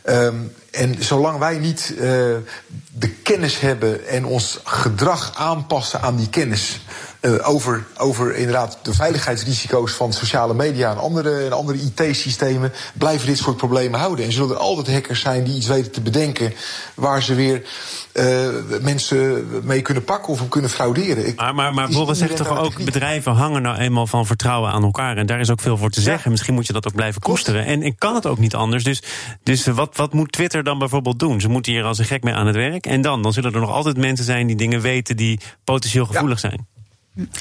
Ehm, 0.03 0.35
en 0.71 1.05
zolang 1.05 1.39
wij 1.39 1.59
niet 1.59 1.95
eh, 1.95 1.99
de 2.93 3.09
kennis 3.23 3.61
hebben 3.61 4.07
en 4.07 4.25
ons 4.25 4.61
gedrag 4.65 5.33
aanpassen 5.37 6.01
aan 6.01 6.17
die 6.17 6.29
kennis. 6.29 6.81
Eh, 7.21 7.49
over, 7.49 7.85
over 7.97 8.35
inderdaad 8.37 8.79
de 8.83 8.95
veiligheidsrisico's 8.95 9.93
van 9.93 10.13
sociale 10.13 10.55
media 10.55 10.91
en 10.91 10.99
andere, 10.99 11.45
en 11.45 11.53
andere 11.53 11.79
IT-systemen. 11.79 12.73
blijven 12.95 13.27
dit 13.27 13.39
soort 13.39 13.57
problemen 13.57 14.01
houden. 14.01 14.25
En 14.25 14.33
zullen 14.33 14.51
er 14.51 14.57
altijd 14.57 14.91
hackers 14.93 15.21
zijn 15.21 15.45
die 15.45 15.57
iets 15.57 15.67
weten 15.67 15.93
te 15.93 16.01
bedenken. 16.01 16.53
waar 16.95 17.23
ze 17.23 17.35
weer 17.35 17.63
eh, 18.13 18.49
mensen 18.81 19.47
mee 19.65 19.83
kunnen 19.83 20.05
pakken 20.05 20.33
of 20.33 20.49
kunnen 20.49 20.71
frauderen. 20.71 21.27
Ik- 21.27 21.37
Maar, 21.37 21.55
maar, 21.55 21.75
maar 21.75 21.89
Boris 21.89 22.19
zegt 22.19 22.37
toch 22.37 22.59
ook, 22.59 22.85
bedrijven 22.85 23.33
hangen 23.33 23.63
nou 23.63 23.79
eenmaal 23.79 24.07
van 24.07 24.27
vertrouwen 24.27 24.71
aan 24.71 24.83
elkaar. 24.83 25.17
En 25.17 25.27
daar 25.27 25.41
is 25.41 25.51
ook 25.51 25.61
veel 25.61 25.77
voor 25.77 25.91
te 25.91 26.01
zeggen. 26.01 26.31
Misschien 26.31 26.55
moet 26.55 26.67
je 26.67 26.73
dat 26.73 26.87
ook 26.87 26.95
blijven 26.95 27.21
koesteren. 27.21 27.65
En, 27.65 27.83
en 27.83 27.99
kan 27.99 28.15
het 28.15 28.27
ook 28.27 28.39
niet 28.39 28.55
anders. 28.55 28.85
Dus, 28.85 29.03
dus 29.43 29.67
wat, 29.67 29.97
wat 29.97 30.13
moet 30.13 30.33
Twitter 30.33 30.65
dan 30.65 30.79
bijvoorbeeld 30.79 31.19
doen? 31.19 31.41
Ze 31.41 31.49
moeten 31.49 31.73
hier 31.73 31.85
als 31.85 31.99
een 31.99 32.05
gek 32.05 32.23
mee 32.23 32.35
aan 32.35 32.47
het 32.47 32.57
werk. 32.57 32.87
En 32.87 33.01
dan? 33.03 33.23
Dan 33.23 33.33
zullen 33.33 33.53
er 33.55 33.61
nog 33.61 33.71
altijd 33.71 33.97
mensen 33.97 34.25
zijn 34.25 34.47
die 34.47 34.57
dingen 34.57 34.81
weten 34.81 35.17
die 35.17 35.41
potentieel 35.65 36.07
gevoelig 36.07 36.39
zijn. 36.39 36.67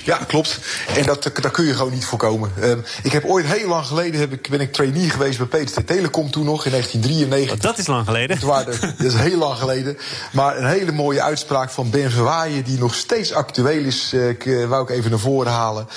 Ja, 0.03 0.17
klopt. 0.17 0.59
En 0.95 1.05
dat, 1.05 1.23
dat 1.23 1.51
kun 1.51 1.65
je 1.65 1.73
gewoon 1.73 1.93
niet 1.93 2.05
voorkomen. 2.05 2.51
Ehm, 2.61 2.79
ik 3.03 3.11
heb 3.11 3.25
ooit 3.25 3.45
heel 3.45 3.67
lang 3.67 3.85
geleden 3.85 4.19
heb 4.19 4.31
ik, 4.31 4.49
ben 4.49 4.61
ik 4.61 4.73
trainee 4.73 5.09
geweest 5.09 5.49
bij 5.49 5.63
PTT 5.63 5.87
Telecom 5.87 6.31
toen 6.31 6.45
nog 6.45 6.65
in 6.65 6.71
1993. 6.71 7.59
Dat 7.59 7.77
is 7.77 7.87
lang 7.87 8.05
geleden. 8.05 8.45
Waren 8.45 8.79
dat 8.97 9.05
is 9.05 9.13
heel 9.13 9.37
lang 9.37 9.57
geleden. 9.57 9.97
Maar 10.31 10.57
een 10.57 10.67
hele 10.67 10.91
mooie 10.91 11.21
uitspraak 11.21 11.69
van 11.69 11.89
Ben 11.89 12.11
Verwaaien, 12.11 12.63
die 12.63 12.79
nog 12.79 12.95
steeds 12.95 13.33
actueel 13.33 13.85
is, 13.85 14.13
eh, 14.13 14.29
eh, 14.29 14.69
wou 14.69 14.83
ik 14.83 14.89
even 14.89 15.09
naar 15.09 15.19
voren 15.19 15.51
halen. 15.51 15.87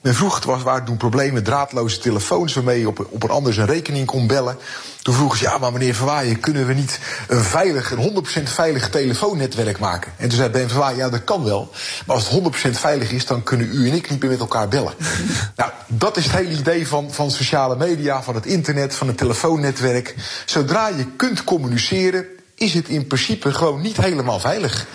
Men 0.00 0.14
vroeg, 0.14 0.44
was, 0.44 0.62
waren 0.62 0.84
toen 0.84 0.96
problemen, 0.96 1.42
draadloze 1.42 1.98
telefoons 1.98 2.54
waarmee 2.54 2.80
je 2.80 2.88
op, 2.88 3.06
op 3.10 3.22
een 3.22 3.30
ander 3.30 3.54
zijn 3.54 3.66
rekening 3.66 4.06
kon 4.06 4.26
bellen. 4.26 4.56
Toen 5.02 5.14
vroegen 5.14 5.38
ze, 5.38 5.44
ja, 5.44 5.58
maar 5.58 5.72
meneer 5.72 5.94
Verwaaien, 5.94 6.40
kunnen 6.40 6.66
we 6.66 6.74
niet 6.74 6.98
een 7.28 7.42
veilig, 7.42 7.90
een 7.90 8.24
100% 8.40 8.42
veilig 8.42 8.90
telefoonnetwerk 8.90 9.78
maken? 9.78 10.12
En 10.16 10.28
toen 10.28 10.38
zei 10.38 10.48
Ben 10.48 10.68
Verwaaien, 10.68 10.98
ja, 10.98 11.08
dat 11.08 11.24
kan 11.24 11.44
wel. 11.44 11.70
Maar 12.06 12.16
als 12.16 12.28
het 12.28 12.68
100% 12.68 12.70
veilig 12.70 13.10
is, 13.10 13.26
dan 13.26 13.42
kunnen 13.42 13.68
u 13.72 13.88
en 13.88 13.94
ik 13.94 14.10
niet 14.10 14.20
meer 14.20 14.30
met 14.30 14.40
elkaar 14.40 14.68
bellen. 14.68 14.92
nou, 15.56 15.70
dat 15.86 16.16
is 16.16 16.24
het 16.24 16.34
hele 16.34 16.58
idee 16.58 16.88
van, 16.88 17.12
van 17.12 17.30
sociale 17.30 17.76
media, 17.76 18.22
van 18.22 18.34
het 18.34 18.46
internet, 18.46 18.94
van 18.94 19.06
het 19.06 19.16
telefoonnetwerk. 19.16 20.14
Zodra 20.44 20.88
je 20.88 21.06
kunt 21.16 21.44
communiceren, 21.44 22.26
is 22.58 22.74
het 22.74 22.88
in 22.88 23.06
principe 23.06 23.52
gewoon 23.52 23.80
niet 23.80 23.96
helemaal 23.96 24.40
veilig. 24.40 24.86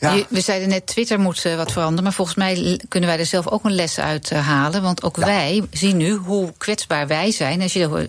Ja. 0.00 0.16
We 0.28 0.40
zeiden 0.40 0.68
net, 0.68 0.86
Twitter 0.86 1.20
moet 1.20 1.44
uh, 1.44 1.56
wat 1.56 1.72
veranderen. 1.72 2.04
Maar 2.04 2.12
volgens 2.12 2.36
mij 2.36 2.80
kunnen 2.88 3.08
wij 3.08 3.18
er 3.18 3.26
zelf 3.26 3.48
ook 3.48 3.64
een 3.64 3.74
les 3.74 3.98
uit 3.98 4.30
uh, 4.30 4.46
halen. 4.46 4.82
Want 4.82 5.02
ook 5.02 5.16
ja. 5.16 5.24
wij 5.24 5.62
zien 5.70 5.96
nu 5.96 6.14
hoe 6.14 6.52
kwetsbaar 6.58 7.06
wij 7.06 7.30
zijn. 7.30 7.62
Als 7.62 7.72
je 7.72 8.08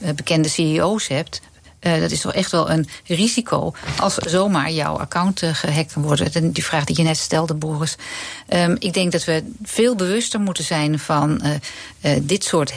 uh, 0.00 0.14
bekende 0.14 0.48
CEO's 0.48 1.08
hebt. 1.08 1.40
dat 1.80 2.10
is 2.10 2.20
toch 2.20 2.34
echt 2.34 2.50
wel 2.50 2.70
een 2.70 2.88
risico 3.06 3.72
als 3.98 4.14
zomaar 4.14 4.70
jouw 4.70 4.98
account 4.98 5.40
gehackt 5.44 5.92
kan 5.92 6.02
worden. 6.02 6.52
Die 6.52 6.64
vraag 6.64 6.84
die 6.84 6.96
je 6.96 7.02
net 7.02 7.16
stelde, 7.16 7.54
Boris. 7.54 7.96
Um, 8.48 8.76
ik 8.78 8.92
denk 8.92 9.12
dat 9.12 9.24
we 9.24 9.44
veel 9.62 9.94
bewuster 9.94 10.40
moeten 10.40 10.64
zijn 10.64 10.98
van 10.98 11.42
dit 12.22 12.44
soort 12.44 12.72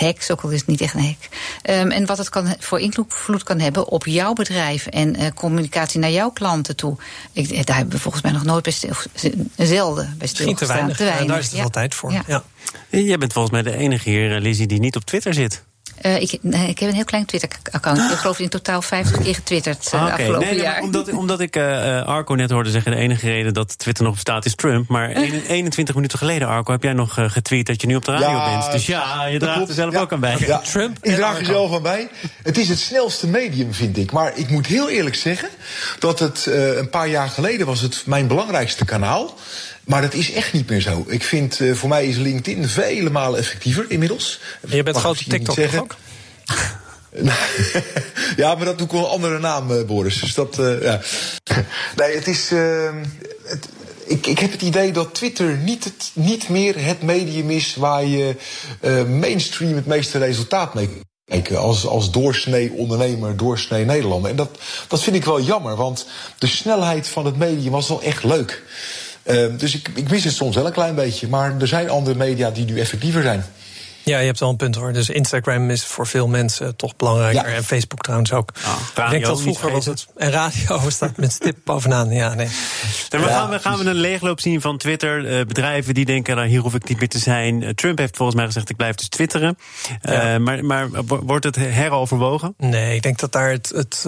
hacks, 0.00 0.30
ook 0.30 0.40
al 0.40 0.50
is 0.50 0.58
het 0.58 0.68
niet 0.68 0.80
echt 0.80 0.94
een 0.94 1.04
hack. 1.04 1.28
Um, 1.76 1.90
en 1.90 2.06
wat 2.06 2.18
het 2.18 2.28
kan, 2.28 2.54
voor 2.58 2.80
invloed 2.80 3.42
kan 3.42 3.60
hebben 3.60 3.88
op 3.88 4.06
jouw 4.06 4.32
bedrijf 4.32 4.86
en 4.86 5.20
uh, 5.20 5.26
communicatie 5.34 6.00
naar 6.00 6.10
jouw 6.10 6.30
klanten 6.30 6.76
toe. 6.76 6.96
Ik, 7.32 7.66
daar 7.66 7.76
hebben 7.76 7.94
we 7.94 8.00
volgens 8.00 8.22
mij 8.22 8.32
nog 8.32 8.44
nooit 8.44 8.62
bij 8.62 8.72
stil, 8.72 8.94
zelden 9.56 10.14
bij 10.18 10.26
stilgestaan. 10.26 10.66
Te 10.68 10.72
weinig. 10.74 10.96
te 10.96 11.04
weinig. 11.04 11.22
Ja, 11.22 11.28
daar 11.28 11.38
is 11.38 11.44
het 11.44 11.54
ja. 11.54 11.60
wel 11.60 11.70
tijd 11.70 11.94
voor. 11.94 12.12
Ja. 12.12 12.22
Ja. 12.26 12.42
Jij 12.88 13.18
bent 13.18 13.32
volgens 13.32 13.52
mij 13.52 13.62
de 13.62 13.76
enige 13.76 14.10
hier, 14.10 14.40
Lizzie, 14.40 14.66
die 14.66 14.80
niet 14.80 14.96
op 14.96 15.04
Twitter 15.04 15.34
zit. 15.34 15.64
Uh, 16.02 16.20
ik, 16.20 16.38
nee, 16.40 16.68
ik 16.68 16.78
heb 16.78 16.88
een 16.88 16.94
heel 16.94 17.04
klein 17.04 17.24
Twitter-account. 17.24 17.98
Ik 17.98 18.16
geloof 18.16 18.38
in 18.38 18.48
totaal 18.48 18.82
50 18.82 19.22
keer 19.22 19.34
getwitterd 19.34 19.90
uh, 19.94 20.00
ah, 20.00 20.06
okay. 20.06 20.18
afgelopen 20.18 20.48
nee, 20.48 20.60
jaar. 20.60 20.82
Omdat, 20.82 21.12
omdat 21.12 21.40
ik 21.40 21.56
uh, 21.56 22.02
Arco 22.06 22.34
net 22.34 22.50
hoorde 22.50 22.70
zeggen... 22.70 22.92
de 22.92 22.98
enige 22.98 23.26
reden 23.26 23.54
dat 23.54 23.78
Twitter 23.78 24.04
nog 24.04 24.14
bestaat 24.14 24.44
is 24.44 24.54
Trump. 24.54 24.88
Maar 24.88 25.10
21 25.10 25.94
minuten 25.94 26.18
geleden, 26.18 26.48
Arco, 26.48 26.72
heb 26.72 26.82
jij 26.82 26.92
nog 26.92 27.18
getweet... 27.20 27.66
dat 27.66 27.80
je 27.80 27.86
nu 27.86 27.96
op 27.96 28.04
de 28.04 28.12
radio 28.12 28.28
ja, 28.28 28.50
bent. 28.50 28.72
Dus 28.72 28.86
ja, 28.86 29.26
je 29.26 29.38
draagt 29.38 29.68
er 29.68 29.74
zelf 29.74 29.92
ja, 29.92 30.00
ook 30.00 30.12
aan 30.12 30.20
bij. 30.20 30.36
Ja, 30.38 30.58
Trump 30.58 30.98
ik 31.02 31.14
draag 31.14 31.38
er 31.38 31.44
zelf 31.44 31.74
aan 31.74 31.82
bij. 31.82 32.08
Het 32.42 32.58
is 32.58 32.68
het 32.68 32.78
snelste 32.78 33.26
medium, 33.26 33.74
vind 33.74 33.96
ik. 33.96 34.12
Maar 34.12 34.32
ik 34.34 34.50
moet 34.50 34.66
heel 34.66 34.88
eerlijk 34.88 35.16
zeggen... 35.16 35.48
dat 35.98 36.18
het 36.18 36.46
een 36.76 36.90
paar 36.90 37.08
jaar 37.08 37.28
geleden 37.28 37.66
was 37.66 37.80
het 37.80 38.02
mijn 38.06 38.26
belangrijkste 38.26 38.84
kanaal... 38.84 39.34
Maar 39.90 40.02
dat 40.02 40.14
is 40.14 40.32
echt 40.32 40.52
niet 40.52 40.68
meer 40.68 40.80
zo. 40.80 41.04
Ik 41.08 41.22
vind, 41.22 41.60
uh, 41.60 41.74
voor 41.74 41.88
mij 41.88 42.06
is 42.06 42.16
LinkedIn 42.16 42.68
vele 42.68 43.10
malen 43.10 43.38
effectiever 43.38 43.84
inmiddels. 43.88 44.40
Je 44.68 44.82
bent 44.82 44.96
grote 44.96 45.24
TikTok 45.24 45.54
zeggen. 45.54 45.80
ook? 45.80 45.96
ja, 48.36 48.54
maar 48.54 48.64
dat 48.64 48.78
doe 48.78 48.86
ik 48.86 48.92
wel 48.92 49.04
een 49.04 49.10
andere 49.10 49.38
naam, 49.38 49.70
uh, 49.70 49.84
Boris. 49.84 50.20
Dus 50.20 50.34
dat, 50.34 50.58
uh, 50.58 50.82
ja. 50.82 51.00
Nee, 51.96 52.14
het 52.14 52.26
is... 52.26 52.52
Uh, 52.52 52.90
het, 53.44 53.68
ik, 54.06 54.26
ik 54.26 54.38
heb 54.38 54.52
het 54.52 54.62
idee 54.62 54.92
dat 54.92 55.14
Twitter 55.14 55.56
niet, 55.56 55.84
het, 55.84 56.10
niet 56.12 56.48
meer 56.48 56.84
het 56.84 57.02
medium 57.02 57.50
is... 57.50 57.74
waar 57.74 58.04
je 58.04 58.36
mainstream 59.06 59.74
het 59.74 59.86
meeste 59.86 60.18
resultaat 60.18 60.74
mee 60.74 60.88
kijken 61.24 61.58
als, 61.58 61.86
als 61.86 62.10
doorsnee 62.10 62.72
ondernemer, 62.72 63.36
doorsnee 63.36 63.84
Nederlander. 63.84 64.30
En 64.30 64.36
dat, 64.36 64.58
dat 64.88 65.02
vind 65.02 65.16
ik 65.16 65.24
wel 65.24 65.40
jammer, 65.40 65.76
want 65.76 66.06
de 66.38 66.46
snelheid 66.46 67.08
van 67.08 67.26
het 67.26 67.36
medium 67.36 67.72
was 67.72 67.88
wel 67.88 68.02
echt 68.02 68.24
leuk. 68.24 68.62
Uh, 69.24 69.58
dus 69.58 69.74
ik, 69.74 69.88
ik 69.94 70.10
mis 70.10 70.24
het 70.24 70.34
soms 70.34 70.56
wel 70.56 70.66
een 70.66 70.72
klein 70.72 70.94
beetje. 70.94 71.28
Maar 71.28 71.60
er 71.60 71.68
zijn 71.68 71.90
andere 71.90 72.16
media 72.16 72.50
die 72.50 72.64
nu 72.64 72.80
effectiever 72.80 73.22
zijn. 73.22 73.44
Ja, 74.02 74.18
je 74.18 74.26
hebt 74.26 74.40
wel 74.40 74.48
een 74.48 74.56
punt 74.56 74.74
hoor. 74.74 74.92
Dus 74.92 75.08
Instagram 75.10 75.70
is 75.70 75.84
voor 75.84 76.06
veel 76.06 76.28
mensen 76.28 76.76
toch 76.76 76.96
belangrijker. 76.96 77.48
Ja. 77.48 77.56
En 77.56 77.64
Facebook 77.64 78.02
trouwens 78.02 78.32
ook. 78.32 78.52
Oh, 78.66 79.04
ik 79.04 79.10
denk 79.10 79.24
dat 79.24 79.40
vroeger 79.40 79.72
was 79.72 79.86
het. 79.86 80.06
En 80.16 80.30
radio 80.30 80.80
staat 80.90 81.16
met 81.16 81.32
stip 81.32 81.56
bovenaan. 81.64 82.10
Ja, 82.10 82.34
nee. 82.34 82.48
We 83.08 83.18
gaan, 83.18 83.50
we 83.50 83.58
gaan 83.58 83.78
we 83.78 83.84
een 83.84 83.94
leegloop 83.94 84.40
zien 84.40 84.60
van 84.60 84.78
Twitter. 84.78 85.38
Uh, 85.38 85.46
bedrijven 85.46 85.94
die 85.94 86.04
denken, 86.04 86.36
nou, 86.36 86.48
hier 86.48 86.60
hoef 86.60 86.74
ik 86.74 86.88
niet 86.88 86.98
meer 86.98 87.08
te 87.08 87.18
zijn. 87.18 87.62
Uh, 87.62 87.68
Trump 87.68 87.98
heeft 87.98 88.16
volgens 88.16 88.36
mij 88.36 88.46
gezegd, 88.46 88.70
ik 88.70 88.76
blijf 88.76 88.94
dus 88.94 89.08
twitteren. 89.08 89.58
Uh, 90.02 90.36
maar, 90.36 90.64
maar 90.64 90.88
wordt 91.04 91.44
het 91.44 91.56
heroverwogen? 91.56 92.54
Nee, 92.58 92.94
ik 92.94 93.02
denk 93.02 93.18
dat 93.18 93.32
daar 93.32 93.50
het, 93.50 93.72
het 93.74 94.06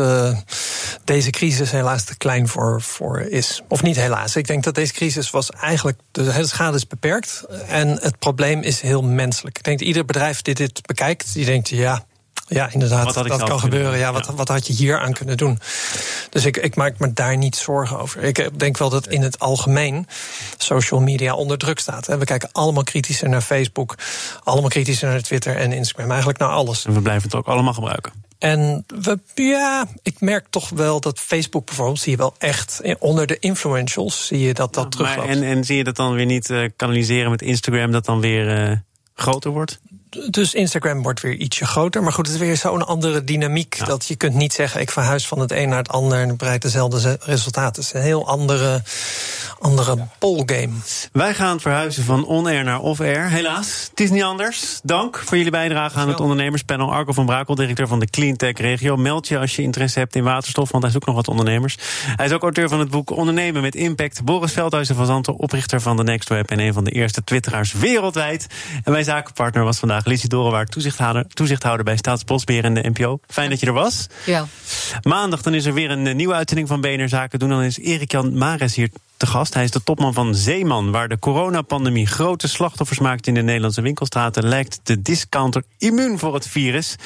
deze 1.05 1.31
crisis 1.31 1.71
helaas 1.71 2.05
te 2.05 2.17
klein 2.17 2.49
voor, 2.49 2.83
voor 2.83 3.21
is. 3.21 3.63
Of 3.69 3.83
niet 3.83 3.97
helaas. 3.97 4.37
Ik 4.37 4.47
denk 4.47 4.65
dat 4.65 4.75
deze 4.75 4.93
crisis 4.93 5.31
was 5.31 5.51
eigenlijk. 5.51 5.99
De 6.11 6.47
schade 6.47 6.77
is 6.77 6.87
beperkt. 6.87 7.45
En 7.69 7.89
het 7.89 8.19
probleem 8.19 8.63
is 8.63 8.81
heel 8.81 9.03
menselijk. 9.03 9.59
Ik 9.59 9.65
denk 9.65 9.81
ieder 9.83 10.05
bedrijf 10.05 10.43
die 10.43 10.55
dit 10.55 10.87
bekijkt, 10.87 11.35
die 11.35 11.45
denkt 11.45 11.69
ja. 11.69 12.05
Ja, 12.47 12.69
inderdaad, 12.73 13.15
dat 13.15 13.43
kan 13.43 13.61
gebeuren. 13.61 13.99
Ja, 13.99 14.13
wat, 14.13 14.27
ja. 14.27 14.35
wat 14.35 14.49
had 14.49 14.67
je 14.67 14.73
hier 14.73 14.99
aan 14.99 15.13
kunnen 15.13 15.37
doen? 15.37 15.59
Dus 16.31 16.45
ik, 16.45 16.57
ik 16.57 16.75
maak 16.75 16.99
me 16.99 17.13
daar 17.13 17.37
niet 17.37 17.57
zorgen 17.57 17.99
over. 17.99 18.23
Ik 18.23 18.59
denk 18.59 18.79
wel 18.79 18.91
dat 18.91 19.07
in 19.07 19.23
het 19.23 19.39
algemeen 19.39 20.07
social 20.57 21.01
media 21.01 21.35
onder 21.35 21.59
druk 21.59 21.79
staat. 21.79 22.07
We 22.07 22.25
kijken 22.25 22.49
allemaal 22.53 22.83
kritischer 22.83 23.29
naar 23.29 23.41
Facebook, 23.41 23.95
allemaal 24.45 24.71
kritischer 24.71 25.09
naar 25.09 25.23
Twitter 25.23 25.57
en 25.57 25.73
Instagram. 25.73 26.09
Eigenlijk 26.09 26.39
naar 26.39 26.49
alles. 26.49 26.85
En 26.85 26.95
we 26.95 27.01
blijven 27.01 27.23
het 27.23 27.35
ook 27.35 27.47
allemaal 27.47 27.75
gebruiken. 27.75 28.13
En 28.39 28.85
we, 29.03 29.19
ja, 29.35 29.87
ik 30.03 30.21
merk 30.21 30.47
toch 30.51 30.69
wel 30.69 31.01
dat 31.01 31.19
Facebook 31.19 31.67
bijvoorbeeld, 31.67 32.01
zie 32.01 32.11
je 32.11 32.17
wel 32.17 32.35
echt 32.39 32.81
onder 32.99 33.27
de 33.27 33.39
influentials, 33.39 34.27
zie 34.27 34.41
je 34.41 34.55
dat 34.55 34.75
dat 34.75 34.85
ja, 34.85 34.89
terugloopt. 34.89 35.29
En, 35.29 35.43
en 35.43 35.65
zie 35.65 35.77
je 35.77 35.85
dat 35.85 35.97
dan 35.97 36.13
weer 36.15 36.27
niet 36.27 36.51
uh, 36.51 36.69
kanaliseren 36.77 37.31
met 37.31 37.43
Instagram, 37.43 37.91
dat 37.91 38.05
dan 38.05 38.21
weer. 38.21 38.71
Uh 38.71 38.77
groter 39.15 39.51
wordt? 39.51 39.81
Dus 40.31 40.55
Instagram 40.55 41.03
wordt 41.03 41.21
weer 41.21 41.35
ietsje 41.35 41.67
groter. 41.67 42.03
Maar 42.03 42.13
goed, 42.13 42.27
het 42.27 42.35
is 42.35 42.41
weer 42.41 42.57
zo'n 42.57 42.87
andere 42.87 43.25
dynamiek. 43.25 43.75
Ja. 43.75 43.85
Dat 43.85 44.07
je 44.07 44.17
kunt 44.17 44.35
niet 44.35 44.53
zeggen: 44.53 44.81
ik 44.81 44.91
verhuis 44.91 45.27
van 45.27 45.39
het 45.39 45.53
een 45.53 45.69
naar 45.69 45.79
het 45.79 45.89
ander 45.89 46.21
en 46.21 46.37
bereik 46.37 46.61
dezelfde 46.61 47.19
resultaten. 47.21 47.83
Het 47.83 47.93
is 47.95 48.01
een 48.01 48.07
heel 48.07 48.27
andere, 48.27 48.83
andere 49.59 50.07
ballgame. 50.19 50.73
Wij 51.13 51.35
gaan 51.35 51.61
verhuizen 51.61 52.05
van 52.05 52.25
on-air 52.25 52.65
naar 52.65 52.81
off-air. 52.81 53.29
Helaas, 53.29 53.87
het 53.91 54.01
is 54.01 54.11
niet 54.11 54.23
anders. 54.23 54.81
Dank 54.83 55.17
voor 55.17 55.37
jullie 55.37 55.53
bijdrage 55.53 55.99
aan 55.99 56.09
het 56.09 56.21
ondernemerspanel. 56.21 56.93
Arco 56.93 57.13
van 57.13 57.27
Brakel, 57.27 57.55
directeur 57.55 57.89
van 57.89 58.01
de 58.01 58.11
Cleantech 58.11 58.59
Regio. 58.59 58.97
Meld 58.97 59.29
je 59.29 59.39
als 59.39 59.57
je 59.57 59.63
interesse 59.63 59.99
hebt 59.99 60.15
in 60.15 60.25
waterstof, 60.25 60.71
want 60.71 60.83
hij 60.83 60.93
zoekt 60.93 61.07
nog 61.07 61.15
wat 61.15 61.29
ondernemers. 61.29 61.79
Hij 62.17 62.27
is 62.27 62.33
ook 62.33 62.43
auteur 62.43 62.69
van 62.69 62.79
het 62.79 62.91
boek 62.91 63.11
Ondernemen 63.11 63.63
met 63.63 63.75
Impact. 63.75 64.25
Boris 64.25 64.53
Veldhuizen 64.53 64.97
van 64.97 65.07
Zanten, 65.07 65.37
oprichter 65.37 65.81
van 65.81 65.97
de 65.97 66.03
Next 66.03 66.29
Web 66.29 66.51
en 66.51 66.59
een 66.59 66.73
van 66.73 66.85
de 66.85 66.91
eerste 66.91 67.25
Twitteraars 67.25 67.73
wereldwijd. 67.73 68.47
En 68.85 68.93
mijn 68.93 69.05
zakenpartner 69.05 69.65
was 69.65 69.79
vandaag 70.03 70.07
Lizzie 70.07 70.29
Dorenwaard, 70.29 70.71
toezichthouder, 70.71 71.27
toezichthouder 71.27 71.85
bij 71.85 71.97
Staatsbosbeheer 71.97 72.65
en 72.65 72.75
de 72.75 72.91
NPO. 72.91 73.19
Fijn 73.27 73.51
dat 73.51 73.61
je 73.61 73.67
er 73.67 73.73
was. 73.73 74.07
Ja. 74.27 74.47
Maandag 75.03 75.43
dan 75.43 75.55
is 75.55 75.65
er 75.65 75.75
weer 75.75 75.91
een 75.91 76.17
nieuwe 76.17 76.35
uitzending 76.35 76.69
van 76.69 76.81
BNR 76.81 77.09
Zaken 77.09 77.39
doen. 77.39 77.49
Dan 77.49 77.63
is 77.63 77.79
Erik-Jan 77.79 78.39
Mares 78.39 78.75
hier 78.75 78.91
te 79.17 79.27
gast. 79.27 79.55
Hij 79.55 79.65
is 79.65 79.71
de 79.71 79.83
topman 79.83 80.15
van 80.15 80.35
Zeeman, 80.35 80.91
waar 80.91 81.09
de 81.09 81.19
coronapandemie 81.19 82.07
grote 82.07 82.49
slachtoffers 82.49 82.99
maakt 82.99 83.27
in 83.27 83.35
de 83.35 83.43
Nederlandse 83.43 83.83
winkelstraten. 83.83 84.49
Lijkt 84.49 84.81
de 84.83 85.03
discounter 85.03 85.63
immuun 85.79 86.19
voor 86.19 86.35
het 86.35 86.49
virus. 86.49 86.97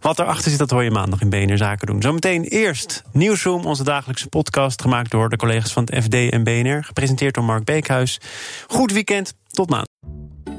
Wat 0.00 0.18
erachter 0.18 0.50
zit, 0.50 0.58
dat 0.58 0.70
hoor 0.70 0.84
je 0.84 0.90
maandag 0.90 1.20
in 1.20 1.30
BNR 1.30 1.56
Zaken 1.56 1.86
doen. 1.86 2.02
Zometeen 2.02 2.44
eerst 2.44 3.02
Nieuwsroom, 3.12 3.64
onze 3.64 3.84
dagelijkse 3.84 4.28
podcast, 4.28 4.82
gemaakt 4.82 5.10
door 5.10 5.28
de 5.28 5.36
collega's 5.36 5.72
van 5.72 5.88
het 5.90 6.04
FD 6.04 6.14
en 6.14 6.44
BNR. 6.44 6.84
Gepresenteerd 6.84 7.34
door 7.34 7.44
Mark 7.44 7.64
Beekhuis. 7.64 8.20
Goed 8.66 8.92
weekend, 8.92 9.34
tot 9.50 9.68
maandag. 9.68 9.87